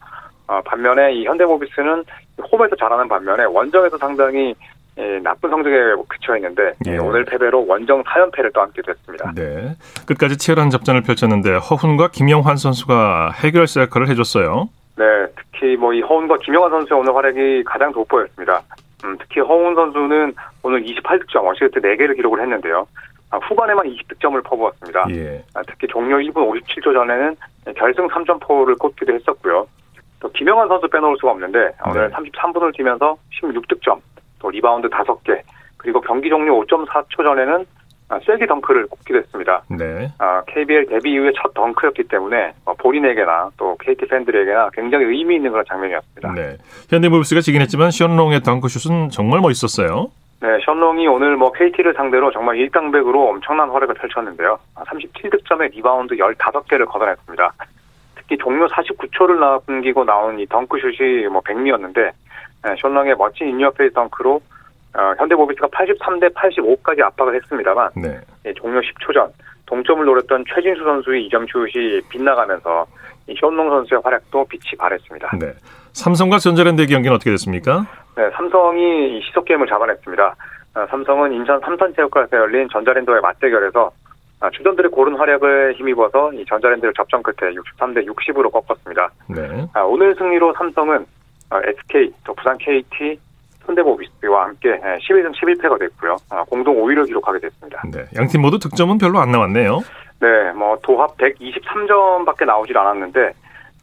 어, 0.47 0.61
반면에 0.61 1.13
이 1.13 1.25
현대모비스는 1.25 2.03
홈에서 2.51 2.75
잘하는 2.75 3.07
반면에 3.07 3.45
원정에서 3.45 3.97
상당히 3.97 4.53
예, 4.97 5.19
나쁜 5.19 5.49
성적에 5.49 5.75
그쳐 6.07 6.35
있는데 6.37 6.73
예. 6.87 6.97
오늘 6.97 7.25
패배로 7.25 7.65
원정 7.67 8.03
4연패를 8.03 8.53
떠안게 8.53 8.81
됐습니다. 8.81 9.31
네. 9.35 9.75
끝까지 10.07 10.37
치열한 10.37 10.69
접전을 10.69 11.01
펼쳤는데 11.03 11.55
허훈과 11.57 12.09
김영환 12.11 12.55
선수가 12.57 13.31
해결사 13.31 13.81
역할을 13.81 14.07
해줬어요. 14.09 14.69
네, 14.97 15.03
특히 15.35 15.75
뭐 15.75 15.93
이 15.93 16.01
허훈과 16.01 16.37
김영환 16.37 16.71
선수의 16.71 16.99
오늘 16.99 17.13
활약이 17.13 17.63
가장 17.65 17.91
돋보였습니다. 17.91 18.61
음, 19.03 19.17
특히 19.19 19.41
허훈 19.41 19.75
선수는 19.75 20.33
오늘 20.63 20.81
28득점, 20.83 21.45
어시스트 21.45 21.81
4개를 21.81 22.15
기록을 22.15 22.41
했는데요. 22.41 22.87
아, 23.31 23.37
후반에만 23.37 23.85
20득점을 23.87 24.41
퍼부었습니다. 24.45 25.05
예. 25.11 25.43
아, 25.55 25.61
특히 25.67 25.87
종료 25.87 26.17
1분 26.17 26.35
57초 26.63 26.93
전에는 26.93 27.35
결승 27.75 28.07
3점포를 28.07 28.77
꽂기도 28.79 29.13
했었고요. 29.13 29.67
또 30.21 30.31
김영환 30.31 30.69
선수 30.69 30.87
빼놓을 30.87 31.17
수가 31.19 31.31
없는데 31.33 31.71
오늘 31.85 32.09
네. 32.09 32.15
33분을 32.15 32.73
뛰면서 32.77 33.17
16득점, 33.41 33.99
또 34.39 34.50
리바운드 34.50 34.89
5개, 34.89 35.42
그리고 35.77 36.01
경기 36.01 36.30
종료 36.30 36.60
5.4초 36.65 37.24
전에는 37.24 37.65
아, 38.08 38.20
쐐기 38.24 38.45
덩크를 38.46 38.86
꽂기도 38.88 39.18
했습니다. 39.18 39.63
네. 39.68 40.12
아, 40.20 40.44
KBL 40.46 40.86
데뷔 40.88 41.13
이후에 41.13 41.32
첫 41.42 41.54
덩크였기 41.56 42.04
때문에 42.04 42.54
어, 42.65 42.74
본인에게나 42.75 43.50
또 43.58 43.75
KT 43.80 44.06
팬들에게나 44.08 44.70
굉장히 44.74 45.06
의미 45.06 45.38
있는 45.38 45.51
그런 45.51 45.65
장면이었습니다. 45.68 46.34
네. 46.34 46.58
현대모비스가 46.89 47.42
지긴 47.42 47.62
했지만 47.62 47.89
숀 47.89 48.10
롱의 48.10 48.41
덩크슛은 48.42 49.10
정말 49.10 49.42
멋있었어요. 49.42 50.12
네, 50.42 50.60
숀 50.63 50.83
롱이 50.83 51.07
오늘 51.08 51.38
뭐 51.38 51.51
KT를 51.51 51.96
상대로 51.96 52.32
정말 52.32 52.58
일당백으로 52.58 53.30
엄청난 53.30 53.70
활약을 53.72 53.96
펼쳤는데요. 53.96 54.60
37득점에 54.75 55.72
리바운드 55.72 56.15
15개를 56.15 56.86
걷어냈습니다. 56.86 57.54
특히 58.15 58.38
종료 58.38 58.68
49초를 58.68 59.39
남기고 59.68 60.04
나온 60.04 60.39
이 60.39 60.46
덩크슛이 60.46 61.27
뭐 61.32 61.42
백미였는데 61.42 62.12
네, 62.65 62.75
숀 62.81 62.95
롱의 62.95 63.15
멋진 63.15 63.48
in 63.50 63.58
your 63.58 63.76
face 63.76 63.93
덩크로 63.93 64.41
어, 64.98 65.13
현대모비스가 65.19 65.67
83대 65.67 66.34
85까지 66.34 67.01
압박을 67.01 67.36
했습니다만 67.36 67.91
네. 67.95 68.19
예, 68.45 68.53
종료 68.53 68.79
10초 68.79 69.13
전 69.13 69.31
동점을 69.67 70.03
노렸던 70.03 70.45
최진수 70.53 70.84
선수의 70.84 71.29
2점 71.29 71.48
슛이 71.51 72.01
빗나가면서 72.10 72.86
이 73.27 73.36
션롱 73.39 73.69
선수의 73.69 74.01
활약도 74.03 74.45
빛이 74.45 74.77
발했습니다. 74.79 75.31
네. 75.39 75.53
삼성과 75.93 76.39
전자랜드 76.39 76.86
경기는 76.88 77.15
어떻게 77.15 77.29
됐습니까? 77.31 77.86
네, 78.17 78.29
삼성이 78.36 79.17
이 79.17 79.22
시속 79.22 79.45
게임을 79.45 79.67
잡아냈습니다. 79.67 80.36
어, 80.75 80.86
삼성은 80.89 81.34
인천 81.34 81.60
삼선체육관에서 81.62 82.38
열린 82.38 82.67
전자랜드와의 82.72 83.22
맞대결에서 83.22 83.91
아, 84.41 84.50
주전들의 84.50 84.91
고른 84.91 85.15
활약을 85.15 85.75
힘입어서 85.77 86.34
이 86.34 86.43
전자랜드를 86.45 86.93
접전 86.93 87.24
끝에 87.24 87.53
63대 87.53 88.05
60으로 88.05 88.51
꺾었습니다. 88.51 89.10
네. 89.29 89.67
아, 89.74 89.81
오늘 89.81 90.15
승리로 90.15 90.53
삼성은 90.57 90.98
어, 90.98 91.05
SK, 91.51 92.11
또 92.23 92.33
부산 92.33 92.57
KT, 92.57 93.19
현대모비스와 93.65 94.43
함께 94.45 94.69
예, 94.69 94.97
11승 94.99 95.33
11패가 95.33 95.79
됐고요. 95.79 96.17
아, 96.29 96.43
공동 96.43 96.75
5위를 96.83 97.05
기록하게 97.07 97.39
됐습니다. 97.39 97.81
네. 97.91 98.05
양팀 98.15 98.41
모두 98.41 98.59
득점은 98.59 98.97
별로 98.97 99.19
안 99.19 99.31
나왔네요. 99.31 99.79
네, 100.19 100.51
뭐 100.53 100.77
도합 100.83 101.17
123점밖에 101.17 102.45
나오질 102.45 102.77
않았는데 102.77 103.31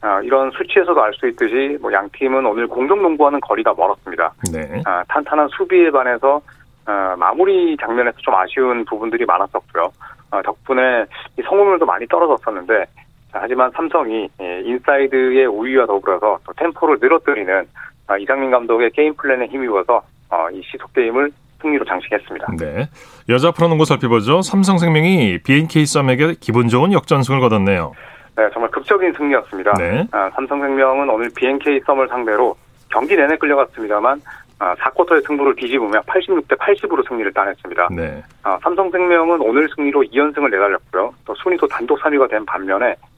아, 0.02 0.21
이런 0.23 0.50
수치에서도 0.52 1.00
알 1.02 1.12
수 1.14 1.28
있듯이 1.28 1.78
뭐 1.81 1.92
양 1.92 2.09
팀은 2.12 2.45
오늘 2.47 2.66
공격 2.67 3.03
농구와는 3.03 3.41
거리가 3.40 3.75
멀었습니다. 3.76 4.33
네. 4.52 4.83
아, 4.85 5.04
탄탄한 5.09 5.49
수비에 5.57 5.90
반해서 5.90 6.40
어, 6.87 7.14
마무리 7.16 7.76
장면에서 7.76 8.16
좀 8.19 8.35
아쉬운 8.35 8.85
부분들이 8.85 9.25
많았었고요. 9.25 9.90
어, 10.33 10.42
덕분에 10.42 11.04
이 11.38 11.42
성공률도 11.42 11.87
많이 11.87 12.07
떨어졌었는데 12.09 12.75
자, 12.85 13.02
하지만 13.33 13.71
삼성이 13.73 14.29
예, 14.41 14.61
인사이드의 14.65 15.47
우위와 15.47 15.87
더불어서 15.87 16.39
또 16.45 16.53
템포를 16.57 16.99
늘어뜨리는 17.01 17.67
아, 18.07 18.19
이상민 18.19 18.51
감독의 18.51 18.91
게임 18.91 19.15
플랜에 19.15 19.47
힘입어서 19.47 20.03
어, 20.31 20.49
이 20.53 20.62
시속 20.65 20.93
게임을 20.93 21.31
승리로 21.62 21.85
장식했습니다. 21.85 22.47
네. 22.59 22.89
여자 23.29 23.53
프로농구 23.53 23.85
살펴보죠. 23.85 24.43
삼성생명이 24.43 25.39
BNK 25.45 25.87
썸에게 25.87 26.35
기분 26.41 26.69
좋은 26.69 26.93
역전승을 26.93 27.41
거뒀네요. 27.41 27.93
네, 28.37 28.49
정말 28.53 28.71
극적인 28.71 29.12
승리였습니다. 29.12 29.75
네. 29.75 30.07
아, 30.11 30.31
삼성생명은 30.35 31.09
오늘 31.09 31.31
BNK 31.35 31.81
썸을 31.87 32.09
상대로 32.09 32.57
경기 32.91 33.17
내내 33.17 33.37
끌려갔습니다만 33.37 34.21
아, 34.59 34.75
4쿼터의 34.77 35.27
승부를 35.27 35.57
뒤집으며 35.57 36.01
86대 36.03 36.57
80으로 36.57 37.07
승리를 37.09 37.33
따냈습니다. 37.33 37.89
네. 37.93 38.23
아, 38.43 38.59
삼성생명은 38.62 39.41
오늘 39.41 39.69
승리로 39.75 40.03
2연승을 40.05 40.51
내달렸고요. 40.51 41.12
또 41.25 41.35
순위도 41.35 41.67
단독 41.69 42.01
3위가 42.01 42.31
된 42.31 42.45
반면에 42.47 42.95
아, 42.95 43.12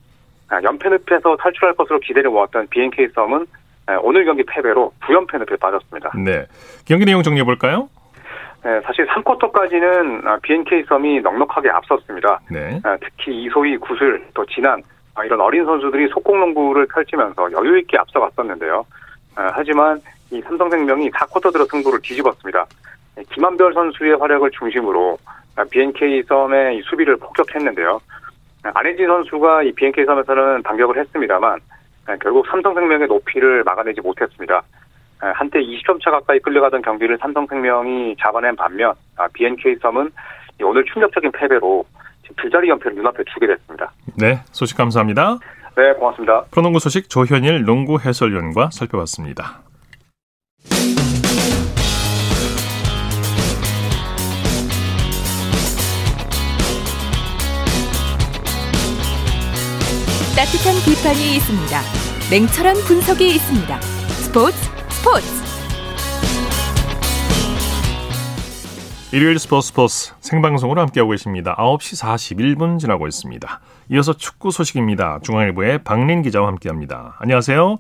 연패 0.52 0.88
늪에서 0.88 1.36
탈출할 1.36 1.74
것으로 1.74 1.98
기대를 2.00 2.30
모았던 2.30 2.68
BNK 2.68 3.08
썸은 3.14 3.46
아, 3.86 3.98
오늘 4.02 4.24
경기 4.24 4.42
패배로 4.44 4.92
9연패 5.00 5.38
늪에 5.38 5.56
빠졌습니다. 5.56 6.12
네. 6.16 6.46
경기 6.86 7.04
내용 7.04 7.22
정리해 7.22 7.44
볼까요? 7.44 7.88
네, 8.64 8.80
사실 8.80 9.06
3쿼터까지는 9.06 10.26
아, 10.26 10.38
BNK 10.42 10.84
썸이 10.88 11.20
넉넉하게 11.20 11.68
앞섰습니다. 11.68 12.40
네. 12.50 12.80
아, 12.82 12.96
특히 13.00 13.44
이소희, 13.44 13.76
구슬, 13.76 14.24
또 14.32 14.44
아, 15.14 15.24
이런 15.24 15.40
어린 15.40 15.64
선수들이 15.64 16.08
속공농구를 16.08 16.86
펼치면서 16.86 17.52
여유 17.52 17.78
있게 17.78 17.98
앞서갔었는데요. 17.98 18.84
아, 19.36 19.50
하지만 19.52 20.00
이 20.30 20.40
삼성생명이 20.40 21.10
4쿼터 21.10 21.52
들어 21.52 21.64
승부를 21.66 22.00
뒤집었습니다. 22.02 22.66
네, 23.16 23.22
김한별 23.30 23.74
선수의 23.74 24.16
활약을 24.16 24.50
중심으로 24.50 25.18
아, 25.56 25.64
BNK 25.64 26.24
썸의 26.24 26.78
이 26.78 26.82
수비를 26.82 27.16
폭격했는데요. 27.16 28.00
아, 28.64 28.72
안혜진 28.74 29.06
선수가 29.06 29.62
이 29.64 29.72
BNK 29.72 30.04
썸에서는 30.04 30.62
반격을 30.62 30.98
했습니다만 30.98 31.60
아, 32.06 32.16
결국 32.16 32.46
삼성생명의 32.48 33.06
높이를 33.06 33.62
막아내지 33.64 34.00
못했습니다. 34.00 34.62
아, 35.20 35.32
한때 35.34 35.60
20점 35.60 36.02
차 36.02 36.10
가까이 36.10 36.38
끌려가던 36.40 36.82
경기를 36.82 37.16
삼성생명이 37.18 38.16
잡아낸 38.18 38.56
반면 38.56 38.94
아, 39.16 39.28
BNK 39.32 39.76
이 40.60 40.62
오늘 40.62 40.84
충격적인 40.84 41.32
패배로 41.32 41.84
두 42.36 42.50
자리 42.50 42.68
연패를 42.68 42.96
눈앞에 42.96 43.22
두게 43.32 43.46
됐습니다. 43.46 43.92
네. 44.16 44.40
소식 44.52 44.76
감사합니다. 44.76 45.38
네, 45.76 45.92
고맙습니다. 45.94 46.44
프로농구 46.50 46.78
소식 46.78 47.10
조현일 47.10 47.64
농구 47.64 47.98
해설위원과 47.98 48.70
살펴봤습니다. 48.72 49.60
따뜻한 60.44 60.74
비판이 60.84 61.36
있습니다. 61.36 61.80
냉철한 62.30 62.76
분석이 62.86 63.26
있습니다. 63.28 63.80
스포츠 63.80 64.56
스포츠 64.90 65.26
일요일 69.10 69.38
스포츠 69.38 69.68
스포츠 69.68 70.12
생방송으로 70.20 70.82
함께하고 70.82 71.12
계십니다. 71.12 71.56
9시 71.56 71.98
41분 72.02 72.78
지나고 72.78 73.06
있습니다. 73.06 73.60
이어서 73.92 74.12
축구 74.12 74.50
소식입니다. 74.50 75.20
중앙일보의 75.22 75.82
박린 75.82 76.20
기자와 76.20 76.48
함께합니다. 76.48 77.16
안녕하세요. 77.20 77.78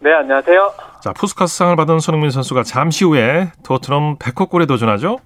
네, 0.00 0.12
안녕하세요. 0.12 0.72
자, 1.00 1.14
푸스카스상을 1.14 1.74
받은 1.76 2.00
손흥민 2.00 2.30
선수가 2.30 2.64
잠시 2.64 3.06
후에 3.06 3.52
토트넘 3.62 4.18
백호골에 4.18 4.66
도전하죠? 4.66 5.18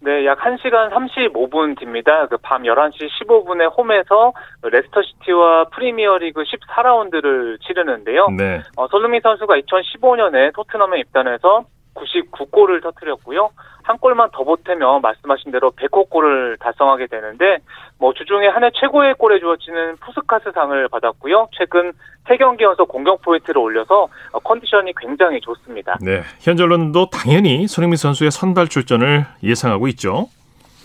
네, 0.00 0.26
약 0.26 0.38
1시간 0.38 0.90
35분 0.90 1.78
뒤입니다. 1.78 2.26
그 2.28 2.36
밤 2.42 2.62
11시 2.62 3.08
15분에 3.20 3.76
홈에서 3.76 4.32
레스터시티와 4.62 5.64
프리미어리그 5.72 6.42
14라운드를 6.42 7.60
치르는데요. 7.62 8.26
네. 8.36 8.62
어, 8.76 8.86
손흥민 8.88 9.20
선수가 9.22 9.54
2015년에 9.56 10.54
토트넘에 10.54 11.00
입단해서 11.00 11.64
99골을 11.94 12.82
터뜨렸고요. 12.82 13.50
한 13.82 13.98
골만 13.98 14.28
더 14.32 14.44
보태면 14.44 15.00
말씀하신 15.00 15.52
대로 15.52 15.70
100호 15.70 16.10
골을 16.10 16.56
달성하게 16.58 17.06
되는데 17.06 17.58
뭐 17.98 18.12
주중에 18.12 18.46
한 18.48 18.62
해 18.64 18.70
최고의 18.74 19.14
골에 19.14 19.38
주어지는 19.38 19.96
푸스카스상을 19.96 20.88
받았고요. 20.88 21.48
최근 21.52 21.92
3경기 22.26 22.62
연속 22.62 22.88
공격 22.88 23.22
포인트를 23.22 23.58
올려서 23.58 24.08
어, 24.32 24.38
컨디션이 24.40 24.92
굉장히 24.96 25.40
좋습니다. 25.40 25.96
네. 26.02 26.22
현재 26.40 26.62
언론도 26.64 27.10
당연히 27.10 27.66
손흥민 27.68 27.96
선수의 27.96 28.30
선발 28.30 28.68
출전을 28.68 29.24
예상하고 29.42 29.88
있죠. 29.88 30.28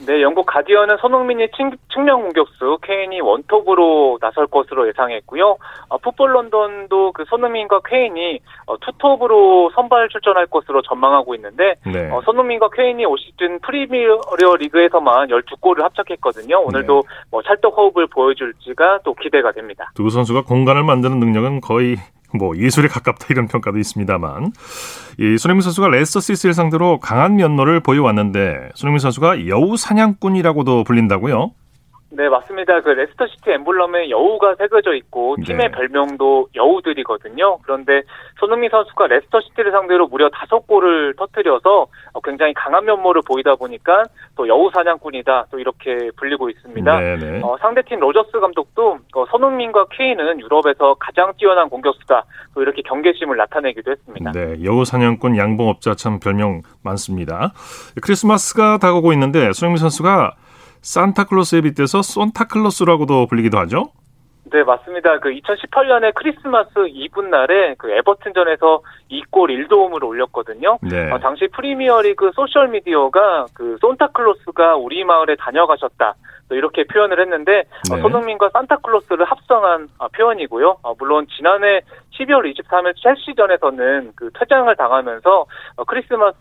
네, 0.05 0.22
영국 0.22 0.46
가디언은 0.46 0.98
손흥민이 0.98 1.50
친, 1.55 1.72
측면 1.93 2.22
공격수 2.22 2.79
케인이 2.81 3.22
원톱으로 3.22 4.17
나설 4.20 4.48
것으로 4.48 4.88
예상했고요. 4.88 5.58
어, 5.89 5.98
풋볼 6.00 6.34
런던도 6.34 7.12
그 7.12 7.24
손흥민과 7.29 7.81
케인이 7.86 8.39
어, 8.65 8.77
투톱으로 8.77 9.72
선발 9.75 10.10
출전할 10.10 10.48
것으로 10.48 10.81
전망하고 10.81 11.36
있는데 11.36 11.75
네. 11.86 12.10
어, 12.10 12.22
손흥민과 12.25 12.70
케인이 12.70 13.05
올 13.05 13.17
시즌 13.20 13.60
프리미어 13.60 14.20
리그에서만 14.60 15.29
12골을 15.29 15.81
합작했거든요. 15.81 16.62
오늘도 16.62 17.03
네. 17.05 17.25
뭐 17.29 17.41
찰떡 17.43 17.77
호흡을 17.77 18.08
보여줄지가 18.08 19.00
또 19.03 19.13
기대가 19.13 19.51
됩니다. 19.51 19.91
두 19.96 20.10
선수가 20.10 20.43
공간을 20.43 20.84
만드는 20.84 21.20
능력은 21.20 21.62
거의 21.62 21.98
뭐 22.34 22.56
예술에 22.58 22.88
가깝다 22.88 23.28
이런 23.30 23.48
평가도 23.48 23.78
있습니다만 23.78 24.52
이 25.20 25.38
손흥민 25.38 25.62
선수가 25.62 25.90
레스터 25.90 26.20
시티를 26.20 26.53
상대로 26.54 27.00
강한 27.00 27.36
면모를 27.36 27.82
보여왔는데 27.82 28.70
손흥민 28.76 29.00
선수가 29.00 29.48
여우 29.48 29.78
사냥꾼이라고도 29.78 30.84
불린다고요? 30.84 31.52
네, 32.13 32.27
맞습니다. 32.27 32.82
그 32.82 32.89
레스터 32.89 33.25
시티 33.25 33.51
엠블럼에 33.51 34.10
여우가 34.10 34.56
새겨져 34.56 34.94
있고 34.96 35.38
팀의 35.46 35.70
네. 35.70 35.72
별명도 35.72 36.50
여우들이거든요. 36.53 37.60
그런데 37.63 38.01
손흥민 38.38 38.70
선수가 38.70 39.08
레스터 39.08 39.39
시티를 39.39 39.72
상대로 39.72 40.08
무려 40.08 40.30
다섯 40.30 40.68
골을 40.68 41.13
터뜨려서 41.15 41.88
어, 42.13 42.20
굉장히 42.22 42.53
강한 42.53 42.84
면모를 42.84 43.22
보이다 43.25 43.56
보니까 43.56 44.03
또 44.36 44.46
여우 44.50 44.70
사냥꾼이다 44.72 45.46
또 45.51 45.60
이렇게 45.60 46.12
불리고 46.18 46.50
있습니다. 46.50 47.00
네네. 47.00 47.41
어, 47.44 47.56
상대팀 47.62 48.01
로저스 48.01 48.32
감독도 48.41 48.98
어, 49.15 49.25
손흥민과 49.32 49.86
케인은 49.91 50.41
유럽에서 50.41 50.96
가장 51.00 51.32
뛰어난 51.38 51.70
공격수다 51.70 52.25
또 52.53 52.62
이렇게 52.62 52.82
경계심을 52.82 53.38
나타내기도 53.38 53.89
했습니다. 53.89 54.32
네, 54.34 54.62
여우 54.65 54.84
사냥꾼 54.84 55.38
양봉업자 55.38 55.96
참 55.96 56.20
별명 56.20 56.62
많습니다. 56.84 57.53
크리스마스가 58.01 58.80
다가오고 58.80 59.13
있는데 59.13 59.53
손흥민 59.53 59.77
선수가 59.77 60.34
산타클로스에 60.82 61.62
빗대서 61.62 62.02
손타클로스라고도 62.02 63.28
불리기도 63.28 63.58
하죠. 63.60 63.92
네, 64.52 64.64
맞습니다. 64.64 65.20
그 65.20 65.30
2018년에 65.30 66.14
크리스마스 66.14 66.72
이브 66.90 67.22
날에 67.22 67.76
그 67.78 67.90
에버튼전에서 67.90 68.82
2골 69.10 69.68
1도움을 69.68 70.04
올렸거든요. 70.04 70.78
네. 70.82 71.10
어, 71.10 71.20
당시 71.20 71.48
프리미어리그 71.48 72.32
소셜 72.36 72.68
미디어가 72.68 73.46
그 73.54 73.78
산타클로스가 73.80 74.76
우리 74.76 75.06
마을에 75.06 75.36
다녀가셨다. 75.40 76.16
또 76.51 76.55
이렇게 76.55 76.84
표현을 76.84 77.22
했는데 77.22 77.63
어, 77.89 77.96
네. 77.96 78.01
손흥민과 78.01 78.50
산타클로스를 78.50 79.24
합성한 79.24 79.88
어, 80.00 80.08
표현이고요. 80.10 80.79
어, 80.84 80.93
물론 81.00 81.25
지난해 81.38 81.79
12월 82.20 82.53
23일 82.53 82.93
첼시전에서는 83.01 84.12
그 84.17 84.29
퇴장을 84.38 84.76
당하면서 84.76 85.45
어, 85.78 85.84
크리스마스 85.86 86.36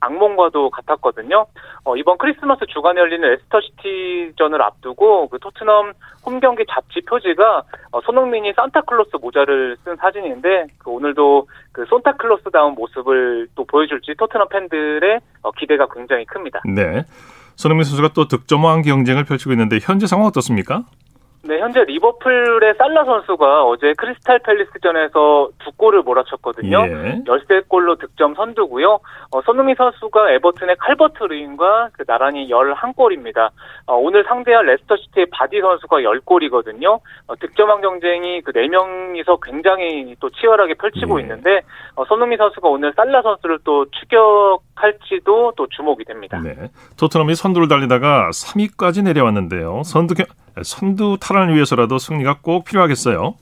악몽과도 0.00 0.70
같았거든요. 0.70 1.44
어, 1.84 1.96
이번 1.96 2.16
크리스마스 2.16 2.64
주간에 2.66 2.98
열리는 2.98 3.28
레스터시티전을 3.28 4.62
앞두고 4.62 5.28
그 5.28 5.38
토트넘 5.38 5.92
홈 6.24 6.40
경기 6.40 6.64
잡지 6.70 7.02
표지가 7.02 7.62
어, 7.90 8.00
손흥민이 8.00 8.54
산타클로스 8.56 9.16
모자를 9.20 9.76
쓴 9.84 9.96
사진인데 9.96 10.68
그 10.78 10.90
오늘도 10.90 11.46
그 11.72 11.84
산타클로스다운 11.90 12.74
모습을 12.74 13.48
또 13.54 13.66
보여줄지 13.66 14.14
토트넘 14.16 14.48
팬들의 14.48 15.20
어, 15.42 15.50
기대가 15.50 15.86
굉장히 15.92 16.24
큽니다. 16.24 16.62
네. 16.64 17.02
손흥민 17.56 17.84
선수가 17.84 18.12
또 18.14 18.28
득점왕 18.28 18.82
경쟁을 18.82 19.24
펼치고 19.24 19.52
있는데 19.52 19.78
현재 19.80 20.06
상황 20.06 20.26
어떻습니까? 20.26 20.84
네, 21.44 21.58
현재 21.58 21.82
리버풀의 21.82 22.74
살라 22.78 23.04
선수가 23.04 23.64
어제 23.64 23.92
크리스탈 23.96 24.38
팰리스전에서 24.40 25.48
두 25.58 25.72
골을 25.76 26.02
몰아쳤거든요. 26.02 26.78
예. 26.86 27.20
13골로 27.26 27.98
득점 27.98 28.36
선두고요. 28.36 29.00
어, 29.32 29.42
손흥민 29.44 29.74
선수가 29.74 30.30
에버튼의 30.34 30.76
칼버트 30.78 31.24
르윈과 31.24 31.88
그 31.94 32.04
나란히 32.04 32.48
11골입니다. 32.48 33.50
어, 33.86 33.96
오늘 33.96 34.22
상대할 34.28 34.66
레스터시티의 34.66 35.26
바디 35.32 35.60
선수가 35.60 35.96
10골이거든요. 36.02 37.00
어, 37.26 37.34
득점왕 37.36 37.80
경쟁이 37.80 38.40
그 38.42 38.52
4명이서 38.52 39.40
굉장히 39.42 40.14
또 40.20 40.30
치열하게 40.30 40.74
펼치고 40.74 41.18
예. 41.18 41.22
있는데 41.22 41.62
어, 41.96 42.04
손흥민 42.04 42.38
선수가 42.38 42.68
오늘 42.68 42.92
살라 42.94 43.20
선수를 43.22 43.58
또 43.64 43.84
추격할지도 43.90 45.54
또 45.56 45.66
주목이 45.68 46.04
됩니다. 46.04 46.40
네. 46.42 46.54
토트넘이 46.98 47.34
선두를 47.34 47.66
달리다가 47.66 48.30
3위까지 48.30 49.02
내려왔는데요. 49.04 49.82
선두 49.84 50.14
겨- 50.14 50.24
선두 50.62 51.18
탈환을 51.20 51.54
위해서라도 51.54 51.98
승리가 51.98 52.38
꼭 52.42 52.64
필요하겠어요. 52.64 53.34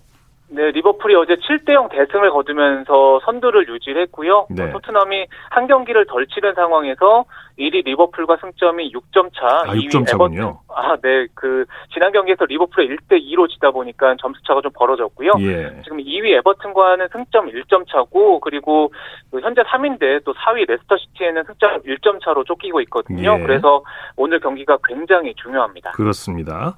네, 0.53 0.73
리버풀이 0.73 1.15
어제 1.15 1.37
7대0 1.37 1.91
대승을 1.91 2.31
거두면서 2.31 3.21
선두를 3.25 3.69
유지했고요. 3.69 4.49
네. 4.51 4.65
어, 4.65 4.73
토트넘이 4.73 5.27
한 5.51 5.67
경기를 5.69 6.07
덜 6.07 6.27
치른 6.27 6.55
상황에서 6.55 7.25
1위 7.57 7.85
리버풀과 7.85 8.39
승점이 8.41 8.93
6점 8.93 9.31
차, 9.33 9.47
아, 9.47 9.75
2위 9.75 9.89
6점 9.89 10.07
차군요. 10.09 10.41
에버튼. 10.41 10.57
아, 10.75 10.97
네. 10.97 11.27
그 11.35 11.65
지난 11.93 12.11
경기에서 12.11 12.47
리버풀이 12.47 12.89
1대 12.89 13.23
2로 13.23 13.49
지다 13.49 13.71
보니까 13.71 14.17
점수 14.21 14.43
차가 14.43 14.61
좀 14.61 14.73
벌어졌고요. 14.75 15.33
예. 15.41 15.81
지금 15.85 15.99
2위 15.99 16.37
에버튼과는 16.39 17.09
승점 17.13 17.47
1점 17.49 17.87
차고 17.89 18.41
그리고 18.41 18.93
그 19.31 19.41
현재 19.41 19.63
3위인데 19.63 20.25
또 20.25 20.35
4위 20.35 20.67
레스터 20.69 20.97
시티에는 20.97 21.45
승점 21.45 21.83
1점 21.83 22.25
차로 22.25 22.43
쫓기고 22.45 22.81
있거든요. 22.83 23.37
예. 23.39 23.43
그래서 23.43 23.85
오늘 24.17 24.41
경기가 24.41 24.79
굉장히 24.85 25.33
중요합니다. 25.35 25.93
그렇습니다. 25.93 26.77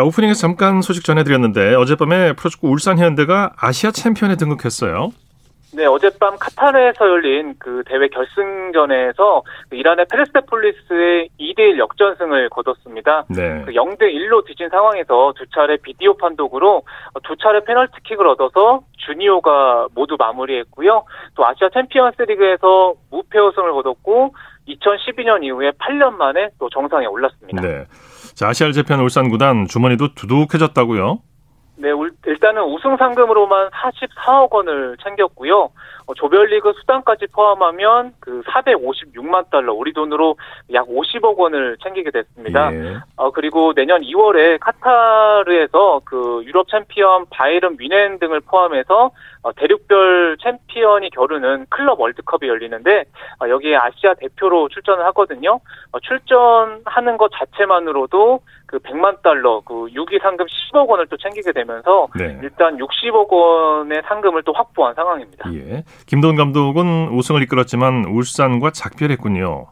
자, 0.00 0.04
오프닝에서 0.04 0.40
잠깐 0.40 0.80
소식 0.80 1.04
전해드렸는데 1.04 1.74
어젯밤에 1.74 2.32
프로축구 2.32 2.68
울산 2.68 2.98
현대가 2.98 3.52
아시아 3.58 3.90
챔피언에 3.90 4.36
등극했어요. 4.36 5.10
네, 5.74 5.84
어젯밤 5.84 6.38
카타르에서 6.38 7.06
열린 7.06 7.54
그 7.58 7.82
대회 7.84 8.08
결승전에서 8.08 9.42
그 9.68 9.76
이란의 9.76 10.06
페르세폴리스에 10.10 11.28
2대1 11.38 11.78
역전승을 11.78 12.48
거뒀습니다. 12.48 13.26
네. 13.28 13.62
그 13.66 13.72
0대 13.72 14.04
1로 14.04 14.46
뒤진 14.46 14.70
상황에서 14.70 15.34
두 15.36 15.44
차례 15.54 15.76
비디오 15.76 16.16
판독으로 16.16 16.82
두 17.24 17.36
차례 17.36 17.62
페널티킥을 17.62 18.26
얻어서 18.26 18.80
주니오가 18.96 19.88
모두 19.94 20.16
마무리했고요. 20.18 21.04
또 21.34 21.46
아시아 21.46 21.68
챔피언스 21.74 22.22
리그에서 22.22 22.94
무패 23.10 23.38
우승을 23.38 23.72
거뒀고 23.72 24.34
2012년 24.66 25.44
이후에 25.44 25.72
8년 25.72 26.12
만에 26.14 26.48
또 26.58 26.70
정상에 26.70 27.04
올랐습니다. 27.04 27.60
네. 27.60 27.84
자, 28.34 28.48
아시아를 28.48 28.72
제패한 28.72 29.02
울산 29.02 29.28
구단 29.28 29.66
주머니도 29.66 30.14
두둑해졌다고요. 30.14 31.18
네, 31.76 31.90
울- 31.92 32.10
일단은 32.26 32.62
우승 32.64 32.94
상금으로만 32.98 33.70
44억 33.70 34.52
원을 34.52 34.98
챙겼고요. 35.02 35.70
어, 36.06 36.14
조별리그 36.14 36.74
수당까지 36.80 37.28
포함하면 37.32 38.12
그 38.20 38.42
456만 38.50 39.48
달러, 39.50 39.72
우리 39.72 39.94
돈으로 39.94 40.36
약 40.74 40.86
50억 40.88 41.38
원을 41.38 41.78
챙기게 41.82 42.10
됐습니다. 42.10 42.70
예. 42.74 42.96
어, 43.16 43.30
그리고 43.30 43.72
내년 43.72 44.02
2월에 44.02 44.58
카타르에서 44.60 46.02
그 46.04 46.42
유럽 46.44 46.68
챔피언 46.68 47.24
바이에른 47.30 47.76
뮌헨 47.78 48.18
등을 48.18 48.40
포함해서 48.40 49.10
어, 49.39 49.39
대륙별 49.56 50.36
챔피언이 50.42 51.10
겨루는 51.10 51.66
클럽 51.70 52.00
월드컵이 52.00 52.48
열리는데 52.48 53.04
어, 53.42 53.48
여기에 53.48 53.76
아시아 53.76 54.14
대표로 54.14 54.68
출전을 54.68 55.04
하거든요. 55.06 55.60
어, 55.92 56.00
출전하는 56.00 57.16
것 57.16 57.30
자체만으로도 57.32 58.40
그 58.66 58.78
100만 58.78 59.22
달러, 59.22 59.60
그 59.64 59.86
6위 59.86 60.20
상금 60.22 60.46
10억 60.46 60.86
원을 60.88 61.06
또 61.08 61.16
챙기게 61.16 61.52
되면서 61.52 62.08
네. 62.16 62.38
일단 62.42 62.76
60억 62.76 63.28
원의 63.28 64.02
상금을 64.06 64.42
또 64.44 64.52
확보한 64.52 64.94
상황입니다. 64.94 65.52
예. 65.54 65.82
김도훈 66.06 66.36
감독은 66.36 67.08
우승을 67.08 67.42
이끌었지만 67.42 68.04
울산과 68.06 68.70
작별했군요. 68.70 69.66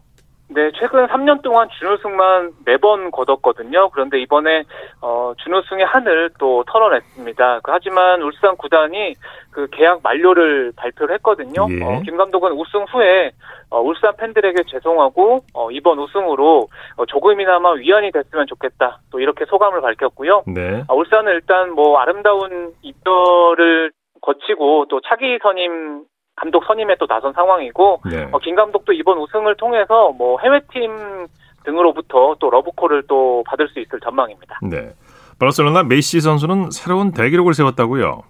네, 0.51 0.71
최근 0.79 1.07
3년 1.07 1.43
동안 1.43 1.69
준우승만 1.79 2.53
4번 2.65 3.11
거뒀거든요. 3.11 3.91
그런데 3.91 4.19
이번에 4.21 4.65
어, 5.03 5.35
준우승의 5.37 5.85
한을 5.85 6.31
또 6.39 6.65
털어냈습니다. 6.67 7.61
그, 7.63 7.71
하지만 7.71 8.23
울산 8.23 8.57
구단이 8.57 9.15
그 9.51 9.69
계약 9.71 10.01
만료를 10.03 10.73
발표를 10.75 11.15
했거든요. 11.17 11.67
예. 11.71 11.85
어, 11.85 12.01
김 12.03 12.17
감독은 12.17 12.53
우승 12.53 12.85
후에 12.85 13.33
어, 13.69 13.81
울산 13.81 14.17
팬들에게 14.17 14.63
죄송하고 14.69 15.45
어, 15.53 15.71
이번 15.71 15.99
우승으로 15.99 16.69
어, 16.97 17.07
조금이나마 17.07 17.73
위안이 17.73 18.11
됐으면 18.11 18.47
좋겠다. 18.47 19.01
또 19.11 19.21
이렇게 19.21 19.45
소감을 19.45 19.83
밝혔고요. 19.83 20.45
네. 20.47 20.83
아, 20.89 20.95
울산은 20.95 21.33
일단 21.33 21.73
뭐 21.73 21.99
아름다운 21.99 22.73
입절을 22.81 23.93
거치고 24.23 24.87
또 24.89 25.01
차기 25.03 25.39
선임 25.43 26.05
감독 26.39 26.65
선임에 26.65 26.97
또 26.99 27.07
나선 27.07 27.33
상황이고 27.33 28.03
네. 28.11 28.29
어, 28.31 28.39
김 28.39 28.55
감독도 28.55 28.93
이번 28.93 29.19
우승을 29.19 29.57
통해서 29.57 30.11
뭐 30.13 30.39
해외팀 30.41 31.27
등으로부터 31.65 32.37
또 32.39 32.51
러브콜을 32.51 33.05
또 33.09 33.43
받을 33.47 33.69
수 33.69 33.81
있을 33.81 34.01
전망입니다. 34.01 34.61
네. 34.63 34.93
바르셀로나 35.39 35.85
메시 35.85 36.21
선수는 36.21 36.71
새로운 36.71 37.13
대기록을 37.13 37.55
세웠다고요. 37.55 38.23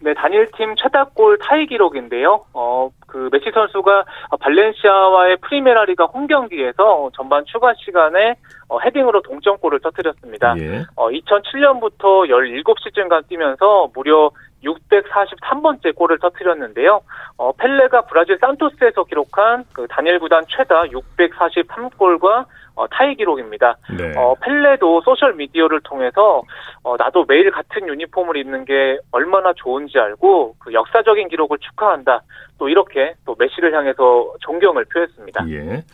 네, 0.00 0.14
단일팀 0.14 0.76
최다골 0.76 1.38
타이 1.38 1.66
기록인데요. 1.66 2.44
어, 2.52 2.90
그 3.06 3.28
메시 3.32 3.50
선수가 3.52 4.04
발렌시아와의 4.40 5.38
프리메라리가 5.38 6.04
홈 6.04 6.26
경기에서 6.26 7.10
전반 7.14 7.44
추가 7.46 7.72
시간에 7.74 8.34
어, 8.68 8.78
헤딩으로 8.78 9.22
동점골을 9.22 9.80
터뜨렸습니다. 9.80 10.54
예. 10.58 10.84
어, 10.96 11.08
2007년부터 11.08 12.28
17시즌간 12.28 13.26
뛰면서 13.26 13.90
무려 13.94 14.30
643번째 14.66 15.94
골을 15.94 16.18
터뜨렸는데요. 16.18 17.00
어, 17.36 17.52
펠레가 17.52 18.02
브라질 18.02 18.38
산토스에서 18.40 19.04
기록한 19.04 19.64
그 19.72 19.86
단일 19.88 20.18
구단 20.18 20.44
최다 20.48 20.84
643골과 20.84 22.46
어, 22.76 22.86
타이 22.88 23.14
기록입니다. 23.14 23.76
네. 23.96 24.12
어, 24.16 24.34
펠레도 24.40 25.00
소셜 25.00 25.34
미디어를 25.34 25.80
통해서 25.80 26.42
어, 26.82 26.96
나도 26.96 27.24
매일 27.26 27.50
같은 27.50 27.88
유니폼을 27.88 28.36
입는 28.36 28.66
게 28.66 28.98
얼마나 29.10 29.52
좋은지 29.54 29.98
알고 29.98 30.56
그 30.58 30.72
역사적인 30.72 31.28
기록을 31.28 31.58
축하한다. 31.58 32.22
또 32.58 32.68
이렇게 32.68 33.14
또 33.24 33.34
메시를 33.38 33.74
향해서 33.74 34.34
존경을 34.40 34.84
표했습니다. 34.92 35.48
예. 35.50 35.84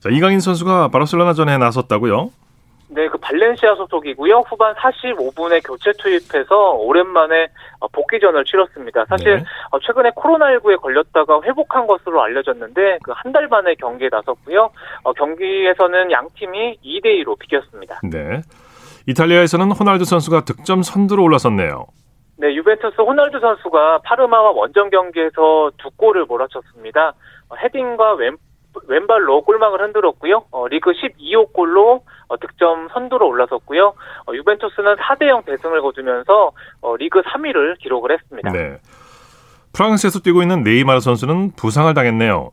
자, 0.00 0.08
이강인 0.10 0.40
선수가 0.40 0.88
바르셀로나전에 0.88 1.58
나섰다고요? 1.58 2.30
네, 2.96 3.08
그 3.08 3.18
발렌시아 3.18 3.74
소속이고요. 3.74 4.44
후반 4.48 4.74
45분에 4.76 5.60
교체 5.66 5.92
투입해서 5.98 6.70
오랜만에 6.72 7.48
어, 7.80 7.88
복귀전을 7.88 8.42
치렀습니다. 8.46 9.04
사실 9.04 9.36
네. 9.36 9.44
어, 9.70 9.78
최근에 9.78 10.10
코로나19에 10.12 10.80
걸렸다가 10.80 11.42
회복한 11.44 11.86
것으로 11.86 12.22
알려졌는데 12.22 13.00
그 13.02 13.12
한 13.12 13.32
달 13.32 13.48
만에 13.48 13.74
경기에 13.74 14.08
나섰고요. 14.10 14.70
어, 15.02 15.12
경기에서는 15.12 16.10
양 16.10 16.26
팀이 16.36 16.78
2대 16.82 17.22
2로 17.22 17.38
비겼습니다. 17.38 18.00
네. 18.10 18.40
이탈리아에서는 19.06 19.72
호날두 19.72 20.06
선수가 20.06 20.46
득점 20.46 20.82
선두로 20.82 21.22
올라섰네요. 21.24 21.84
네, 22.38 22.54
유벤투스 22.54 23.00
호날두 23.02 23.40
선수가 23.40 23.98
파르마와 24.04 24.52
원정 24.52 24.88
경기에서 24.88 25.70
두 25.76 25.90
골을 25.96 26.24
몰아쳤습니다. 26.24 27.12
어, 27.50 27.56
헤딩과 27.56 28.14
왼, 28.14 28.36
왼발로 28.86 29.42
골망을 29.42 29.80
흔들었고요. 29.80 30.44
어, 30.50 30.68
리그 30.68 30.92
12호 30.92 31.52
골로 31.52 32.02
어, 32.28 32.36
득점 32.36 32.88
선두로 32.92 33.28
올라섰고요. 33.28 33.94
어, 34.26 34.34
유벤투스는 34.34 34.96
4대0 34.96 35.44
대승을 35.44 35.80
거두면서 35.82 36.52
어, 36.80 36.96
리그 36.96 37.22
3위를 37.22 37.78
기록을 37.78 38.12
했습니다. 38.12 38.52
네. 38.52 38.78
프랑스에서 39.72 40.20
뛰고 40.20 40.42
있는 40.42 40.62
네이마르 40.62 41.00
선수는 41.00 41.52
부상을 41.56 41.92
당했네요. 41.92 42.50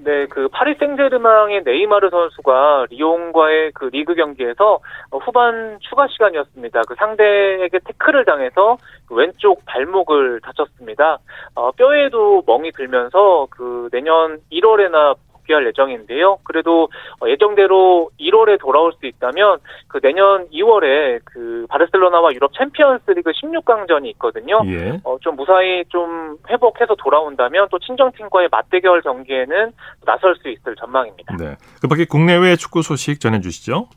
네, 0.00 0.26
그 0.26 0.48
파리 0.48 0.74
생제르맹의 0.76 1.62
네이마르 1.64 2.08
선수가 2.10 2.86
리옹과의 2.90 3.72
그 3.74 3.86
리그 3.86 4.14
경기에서 4.14 4.78
어, 5.10 5.18
후반 5.18 5.78
추가 5.80 6.06
시간이었습니다. 6.06 6.82
그 6.86 6.94
상대에게 6.94 7.80
태클을 7.84 8.24
당해서 8.24 8.78
그 9.06 9.16
왼쪽 9.16 9.64
발목을 9.66 10.40
다쳤습니다. 10.42 11.18
어, 11.54 11.72
뼈에도 11.72 12.42
멍이 12.46 12.72
들면서 12.72 13.48
그 13.50 13.88
내년 13.90 14.38
1월에나 14.52 15.16
복귀할 15.48 15.66
예정인데요. 15.66 16.38
그래도 16.44 16.88
어, 17.20 17.28
예정대로 17.28 18.10
1월에 18.20 18.60
돌아올 18.60 18.92
수 18.92 19.06
있다면 19.06 19.58
그 19.88 20.00
내년 20.00 20.46
2월에 20.50 21.20
그 21.24 21.66
바르셀로나와 21.68 22.32
유럽 22.34 22.52
챔피언스리그 22.56 23.32
16강전이 23.32 24.06
있거든요. 24.12 24.60
예. 24.66 25.00
어, 25.02 25.16
좀 25.20 25.36
무사히 25.36 25.84
좀 25.88 26.36
회복해서 26.48 26.94
돌아온다면 26.96 27.68
또 27.70 27.78
친정팀과의 27.78 28.48
맞대결 28.52 29.00
경기에는 29.02 29.72
나설 30.04 30.36
수 30.36 30.48
있을 30.48 30.76
전망입니다. 30.76 31.36
네. 31.36 31.56
그 31.80 31.88
밖에 31.88 32.04
국내외 32.04 32.56
축구 32.56 32.82
소식 32.82 33.20
전해주시죠. 33.20 33.88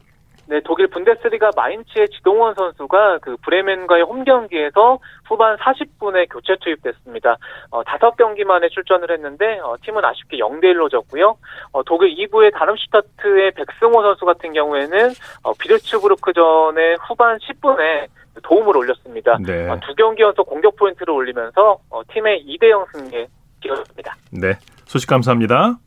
네, 0.51 0.59
독일 0.65 0.87
분데스리가 0.87 1.51
마인츠의 1.55 2.09
지동원 2.09 2.53
선수가 2.55 3.19
그 3.21 3.37
브레멘과의 3.37 4.03
홈 4.03 4.25
경기에서 4.25 4.99
후반 5.25 5.55
40분에 5.55 6.27
교체 6.29 6.57
투입됐습니다. 6.59 7.37
어, 7.69 7.83
5경기 7.83 8.43
만에 8.43 8.67
출전을 8.67 9.11
했는데 9.11 9.59
어, 9.59 9.77
팀은 9.81 10.03
아쉽게 10.03 10.39
0대 10.39 10.65
1로 10.73 10.91
졌고요. 10.91 11.37
어, 11.71 11.83
독일 11.83 12.13
2부의 12.17 12.53
다름슈타트의 12.53 13.51
백승호 13.51 14.01
선수 14.01 14.25
같은 14.25 14.51
경우에는 14.51 15.13
어, 15.43 15.53
비르츠부르크전의 15.53 16.97
후반 17.07 17.37
10분에 17.37 18.07
도움을 18.43 18.75
올렸습니다. 18.75 19.37
네. 19.39 19.69
어, 19.69 19.79
두 19.79 19.95
경기 19.95 20.21
연속 20.21 20.47
공격 20.47 20.75
포인트를 20.75 21.13
올리면서 21.13 21.79
어, 21.89 22.01
팀의 22.09 22.45
2대 22.45 22.69
0 22.69 22.85
승리에 22.91 23.27
기여했습니다. 23.61 24.15
네. 24.33 24.59
소식 24.83 25.07
감사합니다. 25.07 25.77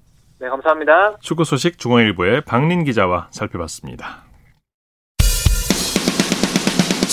네, 0.41 0.49
감사합니다. 0.49 1.19
축구 1.19 1.45
소식 1.45 1.79
중앙일보의 1.79 2.41
박린 2.47 2.85
기자와 2.85 3.29
살펴봤습니다. 3.31 4.24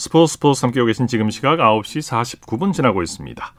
스포츠 0.00 0.32
스포츠 0.32 0.64
함께하고 0.64 0.86
계신 0.86 1.06
지금 1.06 1.28
시각 1.28 1.58
9시 1.58 2.00
49분 2.40 2.72
지나고 2.72 3.02
있습니다. 3.02 3.52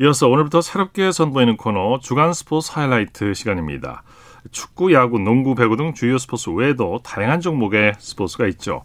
이어서 0.00 0.26
오늘부터 0.26 0.62
새롭게 0.62 1.12
선보이는 1.12 1.58
코너 1.58 1.98
주간 2.00 2.32
스포츠 2.32 2.72
하이라이트 2.72 3.34
시간입니다. 3.34 4.02
축구, 4.52 4.94
야구, 4.94 5.18
농구, 5.18 5.54
배구 5.54 5.76
등 5.76 5.92
주요 5.92 6.16
스포츠 6.16 6.48
외에도 6.48 7.00
다양한 7.04 7.42
종목의 7.42 7.92
스포츠가 7.98 8.46
있죠. 8.46 8.84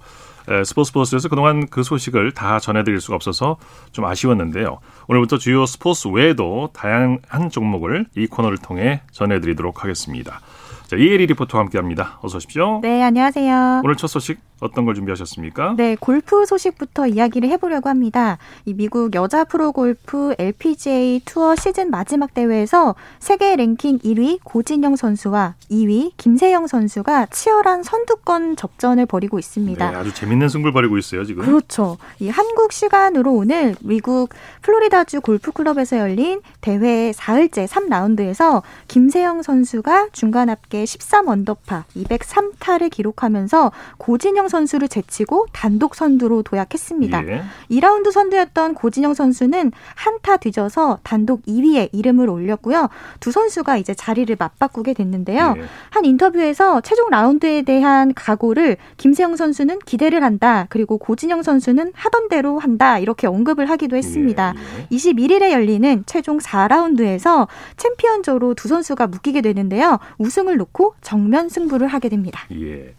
에, 0.50 0.66
스포츠 0.66 0.90
스포츠에서 0.90 1.30
그동안 1.30 1.68
그 1.68 1.82
소식을 1.82 2.34
다 2.34 2.60
전해드릴 2.60 3.00
수가 3.00 3.16
없어서 3.16 3.56
좀 3.94 4.04
아쉬웠는데요. 4.04 4.80
오늘부터 5.08 5.38
주요 5.38 5.66
스포츠 5.66 6.10
외에도 6.10 6.72
다양한 6.74 7.50
종목을 7.50 8.08
이 8.18 8.28
코너를 8.28 8.58
통해 8.58 9.02
전해드리도록 9.14 9.82
하겠습니다. 9.82 10.42
자, 10.88 10.96
이혜리 10.96 11.26
리포터와 11.26 11.66
함께합니다. 11.66 12.18
어서 12.22 12.38
오십시오. 12.38 12.80
네, 12.82 13.04
안녕하세요. 13.04 13.82
오늘 13.84 13.98
첫 13.98 14.08
소식 14.08 14.40
어떤 14.62 14.86
걸 14.86 14.96
준비하셨습니까? 14.96 15.76
네, 15.78 15.98
골프 16.00 16.46
소식부터 16.46 17.08
이야기를 17.08 17.50
해보려고 17.50 17.90
합니다. 17.90 18.38
이 18.66 18.74
미국 18.74 19.14
여자 19.14 19.44
프로 19.44 19.74
골프 19.74 20.34
LPGA 20.40 21.22
투어 21.26 21.56
시즌 21.58 21.92
마지막 21.92 22.34
대회에서 22.34 22.96
세계 23.20 23.56
랭킹 23.58 24.00
1위 24.00 24.40
고진영 24.44 24.96
선수와 24.96 25.56
2위 25.70 26.14
김세영 26.16 26.68
선수가 26.68 27.28
치열한 27.28 27.84
선두권 27.84 28.56
접전을 28.56 29.06
벌이고 29.06 29.38
있습니다. 29.38 29.92
네, 29.92 29.96
아주 29.98 30.14
재밌는 30.14 30.48
승부를 30.48 30.72
벌이고 30.72 30.98
있어요, 30.98 31.26
지금. 31.26 31.44
그렇죠. 31.44 31.98
이 32.20 32.30
한국 32.30 32.72
시간으로 32.72 33.34
오늘 33.34 33.76
미국 33.82 34.30
플로리다주 34.62 35.20
골프 35.20 35.52
클럽에서 35.52 36.00
열린 36.00 36.42
대회 36.62 37.12
4일째 37.12 37.68
3라운드에서 37.68 38.64
김세영 38.88 39.44
선수가 39.44 40.08
중간 40.14 40.50
합계 40.50 40.77
13언더파 40.84 41.84
203타를 41.96 42.90
기록하면서 42.90 43.72
고진영 43.98 44.48
선수를 44.48 44.88
제치고 44.88 45.48
단독 45.54 45.96
선두로 45.96 46.44
도약했습니다. 46.44 47.28
예. 47.28 47.42
2라운드 47.72 48.12
선두였던 48.12 48.74
고진영 48.74 49.14
선수는 49.14 49.72
한 49.96 50.18
타 50.28 50.36
뒤져서 50.38 51.00
단독 51.04 51.44
2위에 51.46 51.90
이름을 51.94 52.30
올렸고요. 52.30 52.90
두 53.20 53.32
선수가 53.32 53.78
이제 53.78 53.94
자리를 53.94 54.36
맞바꾸게 54.38 54.94
됐는데요. 54.94 55.54
예. 55.58 55.62
한 55.92 56.06
인터뷰에서 56.06 56.82
최종 56.82 57.10
라운드에 57.12 57.62
대한 57.62 58.14
각오를 58.14 58.78
김세영 58.98 59.36
선수는 59.36 59.80
기대를 59.86 60.24
한다. 60.24 60.66
그리고 60.70 60.98
고진영 60.98 61.44
선수는 61.44 61.92
하던 61.94 62.30
대로 62.30 62.58
한다. 62.60 63.00
이렇게 63.00 63.28
언급을 63.28 63.70
하기도 63.70 63.96
했습니다. 63.96 64.54
예, 64.58 64.80
예. 64.82 64.88
21일에 64.96 65.52
열리는 65.52 66.04
최종 66.08 66.40
4라운드에서 66.40 67.48
챔피언조로 67.78 68.56
두 68.56 68.68
선수가 68.68 69.08
묶이게 69.08 69.42
되는데요. 69.42 70.00
우승을 70.18 70.58
놓고 70.68 70.96
정면 71.02 71.50
승부를 71.50 71.88
하게 71.88 72.10
됩니다. 72.10 72.46
예. 72.52 72.94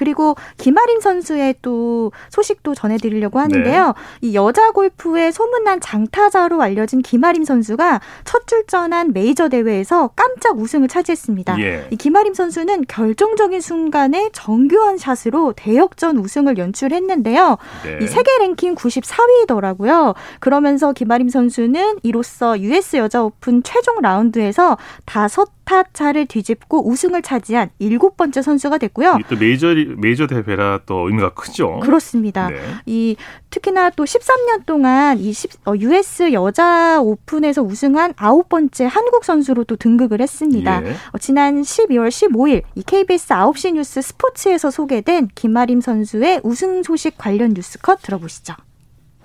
그리고 0.00 0.34
김아린 0.56 1.02
선수의 1.02 1.56
또 1.60 2.10
소식도 2.30 2.74
전해드리려고 2.74 3.38
하는데요. 3.38 3.86
네. 3.86 3.92
이 4.22 4.34
여자 4.34 4.70
골프의 4.70 5.30
소문난 5.30 5.82
장타자로 5.82 6.62
알려진 6.62 7.02
김아림 7.02 7.44
선수가 7.44 8.00
첫 8.24 8.46
출전한 8.46 9.12
메이저 9.12 9.50
대회에서 9.50 10.08
깜짝 10.16 10.58
우승을 10.58 10.88
차지했습니다. 10.88 11.60
예. 11.60 11.86
이 11.90 11.96
김아림 11.96 12.32
선수는 12.32 12.86
결정적인 12.88 13.60
순간에 13.60 14.30
정교한 14.32 14.96
샷으로 14.96 15.52
대역전 15.54 16.16
우승을 16.16 16.56
연출했는데요. 16.56 17.58
네. 17.84 17.98
이 18.00 18.06
세계 18.06 18.30
랭킹 18.38 18.76
94위더라고요. 18.76 20.14
그러면서 20.38 20.94
김아림 20.94 21.28
선수는 21.28 21.98
이로써 22.02 22.58
US 22.58 22.96
여자 22.96 23.22
오픈 23.22 23.62
최종 23.62 24.00
라운드에서 24.00 24.78
다섯 25.04 25.59
타 25.70 25.84
차를 25.92 26.26
뒤집고 26.26 26.88
우승을 26.90 27.22
차지한 27.22 27.70
일곱 27.78 28.16
번째 28.16 28.42
선수가 28.42 28.78
됐고요. 28.78 29.18
또 29.28 29.36
메이저 29.36 29.68
메이저 29.98 30.26
대회라 30.26 30.80
또 30.84 31.06
의미가 31.06 31.34
크죠. 31.34 31.78
그렇습니다. 31.78 32.50
네. 32.50 32.56
이 32.86 33.14
특히나 33.50 33.90
또 33.90 34.02
13년 34.02 34.66
동안 34.66 35.20
이 35.20 35.32
10, 35.32 35.68
어, 35.68 35.74
US 35.78 36.32
여자 36.32 37.00
오픈에서 37.00 37.62
우승한 37.62 38.14
아홉 38.16 38.48
번째 38.48 38.86
한국 38.86 39.24
선수로 39.24 39.62
또 39.62 39.76
등극을 39.76 40.20
했습니다. 40.20 40.84
예. 40.84 40.90
어, 41.12 41.18
지난 41.18 41.62
12월 41.62 42.08
15일 42.08 42.62
이 42.74 42.82
KBS 42.82 43.28
9시 43.28 43.74
뉴스 43.74 44.02
스포츠에서 44.02 44.72
소개된 44.72 45.28
김아림 45.36 45.80
선수의 45.80 46.40
우승 46.42 46.82
소식 46.82 47.16
관련 47.16 47.54
뉴스 47.54 47.78
컷 47.78 48.02
들어보시죠. 48.02 48.54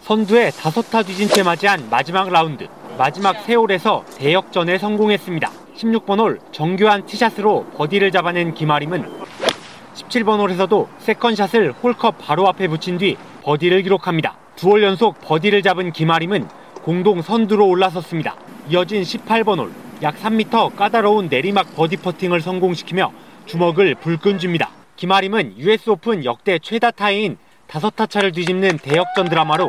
선두에 0.02 0.52
다섯 0.52 0.84
타 0.92 1.02
뒤진 1.02 1.28
채 1.28 1.42
맞이한 1.42 1.90
마지막 1.90 2.30
라운드. 2.30 2.68
마지막 3.00 3.42
세 3.48 3.61
홀에서 3.61 4.06
대역전에 4.20 4.78
성공했습니다. 4.78 5.65
16번 5.78 6.20
홀 6.20 6.40
정교한 6.52 7.06
티샷으로 7.06 7.66
버디를 7.76 8.12
잡아낸 8.12 8.54
김아림은 8.54 9.06
17번 9.96 10.40
홀에서도 10.40 10.90
세컨샷을 11.00 11.74
홀컵 11.84 12.16
바로 12.20 12.48
앞에 12.48 12.68
붙인 12.68 12.98
뒤 12.98 13.18
버디를 13.44 13.84
기록합니다. 13.84 14.36
두 14.56 14.70
홀 14.70 14.84
연속 14.84 15.20
버디를 15.22 15.62
잡은 15.62 15.92
김아림은 15.92 16.48
공동 16.84 17.22
선두로 17.22 17.68
올라섰습니다. 17.68 18.36
이어진 18.70 19.02
18번 19.04 19.60
홀 19.60 19.86
약 20.02 20.18
3m 20.18 20.76
까다로운 20.76 21.30
내리막 21.30 21.74
버디 21.76 21.98
퍼팅을 21.98 22.42
성공시키며 22.42 23.14
주먹을 23.46 23.96
불끈 23.96 24.40
쥡니다. 24.40 24.70
김아림은 24.98 25.58
US 25.58 25.90
오픈 25.90 26.26
역대 26.26 26.60
최다 26.60 26.92
타인 26.92 27.38
5타 27.70 28.10
차를 28.10 28.34
뒤집는 28.34 28.80
대역전 28.80 29.30
드라마로 29.30 29.66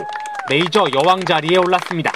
메이저 0.51 0.85
여왕 0.95 1.25
자리에 1.25 1.57
올랐습니다. 1.59 2.11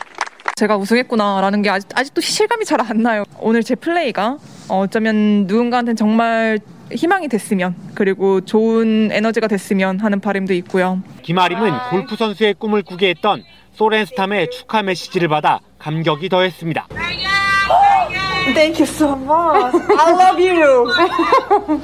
제가 0.61 0.77
우승했구나라는 0.77 1.63
게 1.63 1.71
아직, 1.71 1.89
아직도 1.95 2.21
실감이 2.21 2.67
잘 2.67 2.81
안 2.81 3.03
나요. 3.03 3.25
오늘 3.39 3.63
제 3.63 3.75
플레이가 3.75 4.37
어쩌면 4.69 5.47
누군가한테는 5.47 5.97
정말 5.97 6.59
희망이 6.93 7.29
됐으면 7.29 7.75
그리고 7.95 8.43
좋은 8.43 9.11
에너지가 9.13 9.47
됐으면 9.49 10.01
하는 10.01 10.21
바람도 10.21 10.53
있고요. 10.55 11.03
김아림은 11.23 11.73
골프 11.91 12.17
선수의 12.17 12.55
꿈을 12.55 12.83
꾸게 12.83 13.09
했던 13.11 13.43
소렌스탐의 13.75 14.51
축하 14.51 14.83
메시지를 14.83 15.29
받아 15.29 15.61
감격이 15.79 16.29
더했습니다. 16.29 16.89
Thank 18.55 18.81
you 18.81 18.85
so 18.85 19.13
much. 19.13 19.79
I 19.99 20.13
love 20.13 20.51
you. 20.51 21.81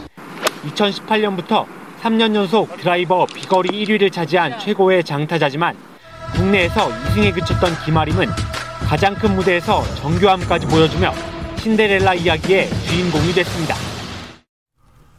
2018년부터 0.75 1.65
3년 2.03 2.35
연속 2.35 2.77
드라이버 2.79 3.25
비거리 3.27 3.71
1위를 3.85 4.13
차지한 4.13 4.59
최고의 4.59 5.05
장타자지만 5.05 5.77
국내에서 6.37 6.91
2승에 6.91 7.35
그쳤던 7.35 7.73
김아림은 7.87 8.27
가장 8.87 9.15
큰 9.15 9.35
무대에서 9.35 9.83
정교함까지 9.95 10.67
보여주며 10.67 11.13
신데렐라 11.57 12.15
이야기의 12.15 12.69
주인공이 12.69 13.33
됐습니다. 13.33 13.75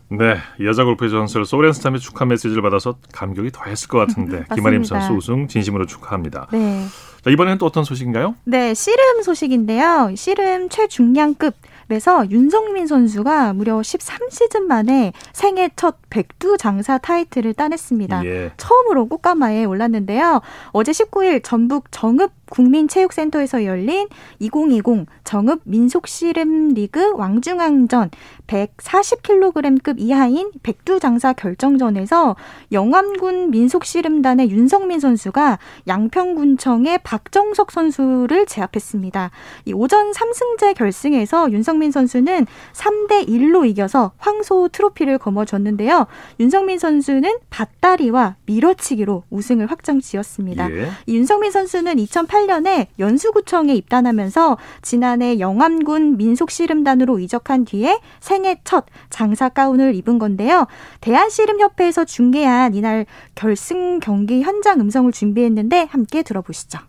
네, 0.10 0.38
여자 0.64 0.86
골프 0.86 1.10
선수 1.10 1.44
소렌스탐의 1.44 2.00
축하 2.00 2.26
메시지를 2.26 2.62
받아서 2.62 2.98
감격이 3.12 3.52
더했을 3.52 3.90
것 3.90 3.98
같은데 3.98 4.46
김아림 4.56 4.84
선수 4.84 5.14
우승 5.14 5.48
진심으로 5.48 5.86
축하합니다. 5.88 6.48
네. 6.54 6.86
자, 7.24 7.32
이번에는 7.32 7.58
또 7.58 7.66
어떤 7.66 7.84
소식인가요? 7.84 8.36
네, 8.46 8.74
씨름 8.74 9.24
소식인데요. 9.24 10.14
씨름 10.16 10.70
최중량급 10.70 11.56
그래서 11.88 12.30
윤성민 12.30 12.88
선수가 12.88 13.54
무려 13.54 13.78
13시즌 13.78 14.62
만에 14.64 15.14
생애 15.34 15.70
첫 15.76 15.96
백두 16.10 16.58
장사 16.58 16.98
타이틀을 16.98 17.54
따냈습니다. 17.54 18.26
예. 18.26 18.52
처음으로 18.58 19.08
꽃가마에 19.08 19.66
올랐는데요. 19.66 20.42
어제 20.72 20.92
19일 20.92 21.44
전북 21.44 21.86
정읍 21.92 22.32
국민체육센터에서 22.50 23.66
열린 23.66 24.08
2020 24.40 25.08
정읍 25.24 25.62
민속씨름 25.64 26.70
리그 26.70 27.12
왕중왕전 27.16 28.12
140kg급 28.48 29.96
이하인 29.98 30.52
백두장사 30.64 31.34
결정전에서 31.34 32.36
영암군 32.72 33.52
민속씨름단의 33.52 34.50
윤성민 34.50 35.00
선수가 35.00 35.60
양평군청의 35.88 37.00
박정석 37.04 37.72
선수를 37.72 38.46
제압했습니다. 38.46 39.32
이 39.66 39.74
오전 39.74 40.12
3승제 40.12 40.76
결승에서 40.76 41.52
윤성민 41.52 41.92
선수는 41.92 42.46
3대 42.74 43.28
1로 43.28 43.68
이겨서 43.68 44.14
황소 44.18 44.70
트로피를 44.72 45.18
거머쥐었는데요. 45.18 46.08
윤성민 46.40 46.80
선수는 46.80 47.38
밭다리와 47.50 48.38
밀어치기로 48.46 49.24
우승을 49.30 49.70
확정 49.70 50.00
지었습니다. 50.00 50.72
예. 50.72 50.90
윤성민 51.08 51.52
선수는 51.52 52.00
2008 52.00 52.37
년에 52.46 52.88
연수구청에 53.00 53.74
입단하면서 53.74 54.58
지난해 54.82 55.40
영암군 55.40 56.18
민속씨름단으로 56.18 57.20
이적한 57.20 57.66
뒤에 57.66 58.00
생애 58.20 58.58
첫 58.64 58.86
장사 59.10 59.50
가운을 59.50 59.96
입은 59.96 60.20
건데요. 60.20 60.68
대한씨름협회에서 61.02 62.06
중계한 62.06 62.76
이날 62.76 63.06
결승 63.36 64.00
경기 64.00 64.42
현장 64.42 64.80
음성을 64.80 65.12
준비했는데 65.12 65.88
함께 65.90 66.22
들어보시죠. 66.24 66.80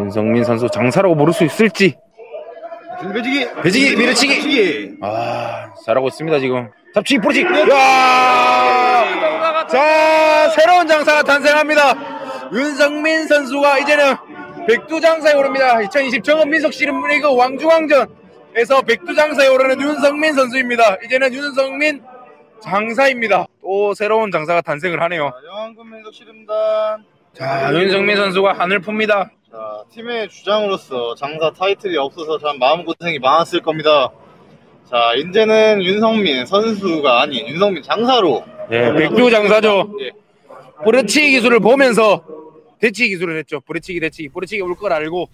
윤성민 0.00 0.44
선수 0.44 0.68
장사라고 0.68 1.16
부를 1.16 1.32
수 1.32 1.44
있을지. 1.44 1.96
배지기. 3.12 3.48
배지기 3.62 3.96
밀어치기. 3.96 4.96
아 5.02 5.72
잘하고 5.84 6.08
있습니다 6.08 6.38
지금. 6.40 6.70
잡치기 6.94 7.20
포르치기 7.20 7.46
자 9.68 10.48
새로운 10.50 10.86
장사가 10.86 11.22
탄생합니다 11.24 12.15
윤성민 12.52 13.26
선수가 13.26 13.78
이제는 13.78 14.14
백두장사에 14.66 15.34
오릅니다 15.34 15.80
2020 15.82 16.24
정읍 16.24 16.48
민속씨름 16.48 17.06
리그 17.06 17.34
왕중왕전에서 17.34 18.82
백두장사에 18.86 19.48
오르는 19.48 19.80
윤성민 19.80 20.32
선수입니다 20.34 20.96
이제는 21.04 21.32
윤성민 21.32 22.02
장사입니다 22.60 23.46
또 23.62 23.94
새로운 23.94 24.30
장사가 24.30 24.60
탄생을 24.62 25.00
하네요 25.02 25.32
영암군 25.46 25.90
민속씨름단 25.90 27.04
자 27.34 27.72
윤성민 27.72 28.16
선수가 28.16 28.52
하늘 28.54 28.80
풉니다 28.80 29.30
자, 29.50 29.84
팀의 29.90 30.28
주장으로서 30.28 31.14
장사 31.14 31.50
타이틀이 31.50 31.96
없어서 31.96 32.38
참 32.38 32.58
마음고생이 32.58 33.20
많았을 33.20 33.60
겁니다. 33.62 34.10
자, 34.84 35.14
이제는 35.14 35.82
윤성민 35.82 36.44
선수가 36.44 37.22
아닌 37.22 37.48
윤성민 37.48 37.82
장사로. 37.82 38.44
예, 38.72 38.92
백두 38.92 39.30
장사죠. 39.30 39.94
예. 40.00 40.10
뿌려치기 40.84 41.30
기술을 41.30 41.60
보면서 41.60 42.22
대치기 42.80 43.10
기술을 43.10 43.38
했죠. 43.38 43.60
뿌려치기, 43.60 44.00
대치기, 44.00 44.28
뿌려치기 44.30 44.60
올 44.62 44.74
걸 44.76 44.92
알고. 44.92 45.28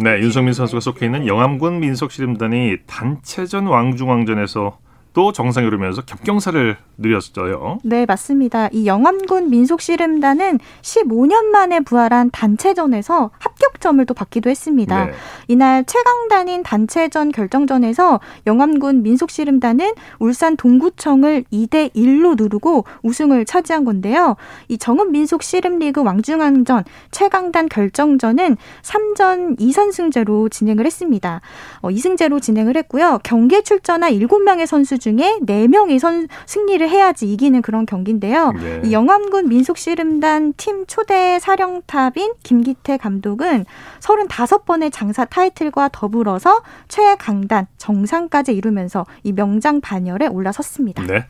네, 0.00 0.18
윤성민 0.20 0.52
선수가 0.54 0.80
속해 0.80 1.06
있는 1.06 1.26
영암군 1.26 1.80
민속씨름단이 1.80 2.76
단체전 2.86 3.66
왕중왕전에서 3.66 4.78
또 5.12 5.32
정상에 5.32 5.66
오르면서 5.66 6.02
겹경사를 6.02 6.76
누렸어요. 6.98 7.78
네, 7.84 8.04
맞습니다. 8.06 8.68
이 8.72 8.86
영암군 8.86 9.50
민속씨름단은 9.50 10.58
15년 10.82 11.44
만에 11.46 11.80
부활한 11.80 12.30
단체전에서 12.30 13.30
합격점을 13.38 14.04
또 14.06 14.14
받기도 14.14 14.50
했습니다. 14.50 15.06
네. 15.06 15.12
이날 15.46 15.84
최강단인 15.84 16.62
단체전 16.62 17.32
결정전에서 17.32 18.20
영암군 18.46 19.02
민속씨름단은 19.02 19.94
울산 20.18 20.56
동구청을 20.56 21.44
2대 21.52 21.92
1로 21.94 22.36
누르고 22.36 22.84
우승을 23.02 23.44
차지한 23.44 23.84
건데요. 23.84 24.36
이 24.68 24.76
정읍 24.76 25.10
민속씨름리그 25.10 26.02
왕중왕전 26.02 26.84
최강단 27.12 27.68
결정전은 27.68 28.56
3전 28.82 29.58
2선승제로 29.58 30.50
진행을 30.50 30.84
했습니다. 30.84 31.40
어, 31.80 31.88
2승제로 31.88 32.42
진행을 32.42 32.76
했고요. 32.76 33.20
경기에 33.22 33.62
출전한 33.62 34.12
7명의 34.12 34.66
선수 34.66 34.97
중에 34.98 35.38
4명이 35.46 35.98
선, 35.98 36.28
승리를 36.46 36.88
해야지 36.88 37.32
이기는 37.32 37.60
그런 37.62 37.86
경기인데요. 37.86 38.52
네. 38.52 38.82
이 38.84 38.92
영암군 38.92 39.48
민속씨름단 39.48 40.54
팀 40.56 40.86
초대 40.86 41.38
사령탑인 41.38 42.34
김기태 42.42 42.96
감독은 42.96 43.64
35번의 44.00 44.92
장사 44.92 45.24
타이틀과 45.24 45.90
더불어서 45.92 46.62
최강단 46.88 47.66
정상까지 47.76 48.54
이루면서 48.54 49.06
이 49.22 49.32
명장 49.32 49.80
반열에 49.80 50.26
올라섰습니다. 50.26 51.04
네. 51.06 51.26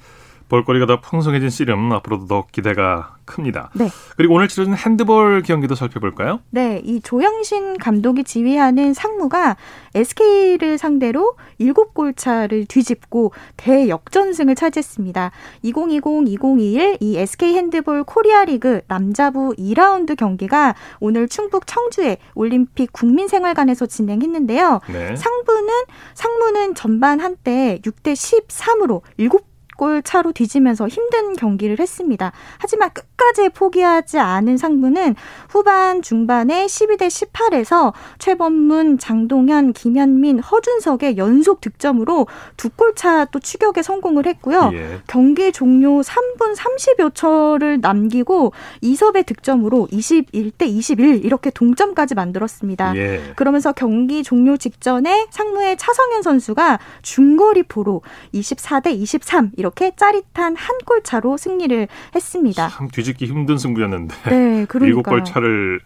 볼거리가 0.48 0.86
더 0.86 1.00
풍성해진 1.00 1.50
씨름 1.50 1.92
앞으로도 1.92 2.26
더욱 2.26 2.52
기대가 2.52 3.16
큽니다. 3.24 3.70
네. 3.74 3.88
그리고 4.16 4.34
오늘 4.34 4.48
치러진 4.48 4.74
핸드볼 4.74 5.42
경기도 5.42 5.74
살펴볼까요? 5.74 6.40
네, 6.50 6.80
이 6.84 7.00
조영신 7.00 7.78
감독이 7.78 8.24
지휘하는 8.24 8.94
상무가 8.94 9.56
SK를 9.94 10.78
상대로 10.78 11.36
7골 11.60 12.16
차를 12.16 12.64
뒤집고 12.66 13.32
대역전승을 13.56 14.54
차지했습니다. 14.54 15.30
2020-2021 15.64 16.98
이 17.00 17.18
SK 17.18 17.54
핸드볼 17.54 18.04
코리아 18.04 18.44
리그 18.44 18.80
남자부 18.88 19.54
2라운드 19.58 20.16
경기가 20.16 20.74
오늘 21.00 21.28
충북 21.28 21.66
청주의 21.66 22.16
올림픽 22.34 22.92
국민생활관에서 22.92 23.86
진행했는데요. 23.86 24.80
네. 24.90 25.16
상부는 25.16 25.68
상무는 26.14 26.74
전반 26.74 27.20
한때 27.20 27.78
6대 27.84 28.14
13으로 28.14 29.02
7 29.18 29.28
골 29.78 30.02
차로 30.02 30.32
뒤지면서 30.32 30.88
힘든 30.88 31.36
경기를 31.36 31.78
했습니다. 31.78 32.32
하지만 32.58 32.90
끝까지 32.92 33.48
포기하지 33.48 34.18
않은 34.18 34.56
상무는 34.56 35.14
후반 35.48 36.02
중반에 36.02 36.66
12대 36.66 37.06
18에서 37.06 37.92
최범문, 38.18 38.98
장동현, 38.98 39.72
김현민, 39.74 40.40
허준석의 40.40 41.16
연속 41.16 41.60
득점으로 41.60 42.26
두 42.56 42.70
골차 42.70 43.26
또 43.26 43.38
추격에 43.38 43.82
성공을 43.82 44.26
했고요. 44.26 44.70
예. 44.72 45.00
경기 45.06 45.52
종료 45.52 46.00
3분 46.00 46.56
30여 46.56 47.14
초를 47.14 47.78
남기고 47.80 48.52
이섭의 48.80 49.22
득점으로 49.24 49.86
21대 49.92 50.66
21 50.66 51.24
이렇게 51.24 51.50
동점까지 51.50 52.16
만들었습니다. 52.16 52.96
예. 52.96 53.32
그러면서 53.36 53.72
경기 53.72 54.24
종료 54.24 54.56
직전에 54.56 55.28
상무의 55.30 55.76
차성현 55.76 56.22
선수가 56.22 56.80
중거리 57.02 57.62
포로 57.62 58.02
24대 58.34 58.90
23 58.90 59.52
이렇게 59.56 59.67
짜릿한 59.96 60.56
한 60.56 60.78
골 60.86 61.02
차로 61.02 61.36
승리를 61.36 61.86
했습니다. 62.14 62.68
참 62.68 62.88
뒤집기 62.88 63.26
힘든 63.26 63.58
승부였는데 63.58 64.14
네, 64.30 64.64
그러니까요. 64.66 65.02
골 65.04 65.24
차를 65.24 65.80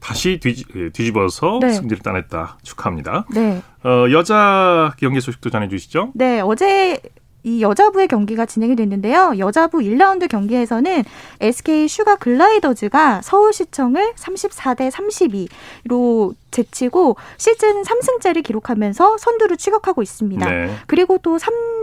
다시 0.00 0.38
예, 0.74 0.90
뒤집 0.90 1.16
어서 1.16 1.58
네. 1.60 1.70
승리를 1.70 1.98
따냈다. 1.98 2.58
축하합니다. 2.62 3.26
네. 3.34 3.62
어, 3.84 4.06
여자 4.10 4.94
경기 4.98 5.20
소식도 5.20 5.50
전해주시죠. 5.50 6.12
네, 6.14 6.40
어제 6.40 7.00
이 7.44 7.62
여자부의 7.62 8.08
경기가 8.08 8.46
진행이 8.46 8.74
됐는데요. 8.76 9.34
여자부 9.38 9.78
1라운드 9.78 10.28
경기에서는 10.28 11.04
SK 11.40 11.86
슈가 11.88 12.16
글라이더즈가 12.16 13.22
서울시청을 13.22 14.14
34대 14.14 14.90
32로 14.90 16.34
제치고 16.50 17.16
시즌 17.36 17.82
3승째를 17.82 18.42
기록하면서 18.42 19.18
선두를 19.18 19.56
추격하고 19.56 20.02
있습니다. 20.02 20.50
네. 20.50 20.74
그리고 20.86 21.18
또 21.22 21.38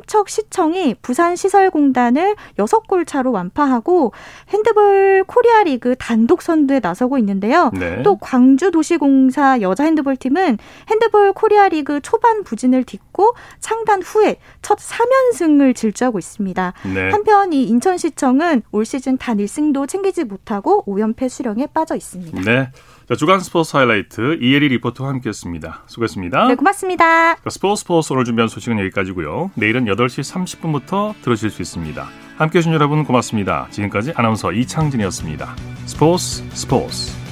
삼척시청이 0.06 0.96
부산시설공단을 1.02 2.36
6골 2.58 3.06
차로 3.06 3.32
완파하고 3.32 4.14
핸드볼 4.50 5.24
코리아 5.28 5.64
리그 5.64 5.96
단독 5.98 6.42
선두에 6.42 6.80
나서고 6.80 7.18
있는데요. 7.18 7.72
네. 7.74 8.02
또 8.04 8.18
광주도시공사 8.18 9.62
여자 9.62 9.84
핸드볼 9.84 10.16
팀은 10.16 10.58
핸드볼 10.90 11.34
코리아 11.34 11.68
리그 11.70 12.00
초반 12.02 12.44
부진을 12.44 12.84
딛고 12.84 13.36
창단 13.60 14.02
후에 14.02 14.38
첫 14.62 14.78
3연승을 14.78 15.76
질주하고 15.76 16.20
있습니다. 16.20 16.74
네. 16.94 17.10
한편 17.12 17.54
이 17.54 17.64
인천시청은 17.64 18.64
올 18.72 18.86
시즌 18.86 19.18
단 19.18 19.38
1승도 19.38 19.88
챙기지 19.88 20.24
못하고 20.24 20.86
5연패 20.86 21.30
수렁에 21.30 21.68
빠져 21.68 21.96
있습니다. 21.96 22.42
네. 22.42 22.70
자, 23.08 23.14
주간 23.16 23.40
스포츠 23.40 23.78
하이라이트 23.78 24.40
이혜리 24.42 24.70
리포터와 24.70 25.12
함께했습니다. 25.12 25.84
수고했습니다. 25.86 26.48
네, 26.48 26.56
고맙습니다. 26.56 27.36
자, 27.36 27.50
스포츠 27.50 27.82
스포츠 27.82 28.14
오늘 28.14 28.26
준비한 28.26 28.48
소식은 28.48 28.80
여기까지고요. 28.80 29.52
내일은 29.54 29.86
8시 29.86 30.34
30분부터 30.34 31.14
들으실 31.22 31.52
수 31.52 31.62
있습니다. 31.62 32.08
함께해 32.38 32.62
주신 32.62 32.74
여러분 32.74 33.04
고맙습니다. 33.04 33.68
지금까지 33.70 34.14
아나운서 34.16 34.52
이창진이었습니다. 34.52 35.56
스포츠 35.86 36.44
스포츠 36.50 37.25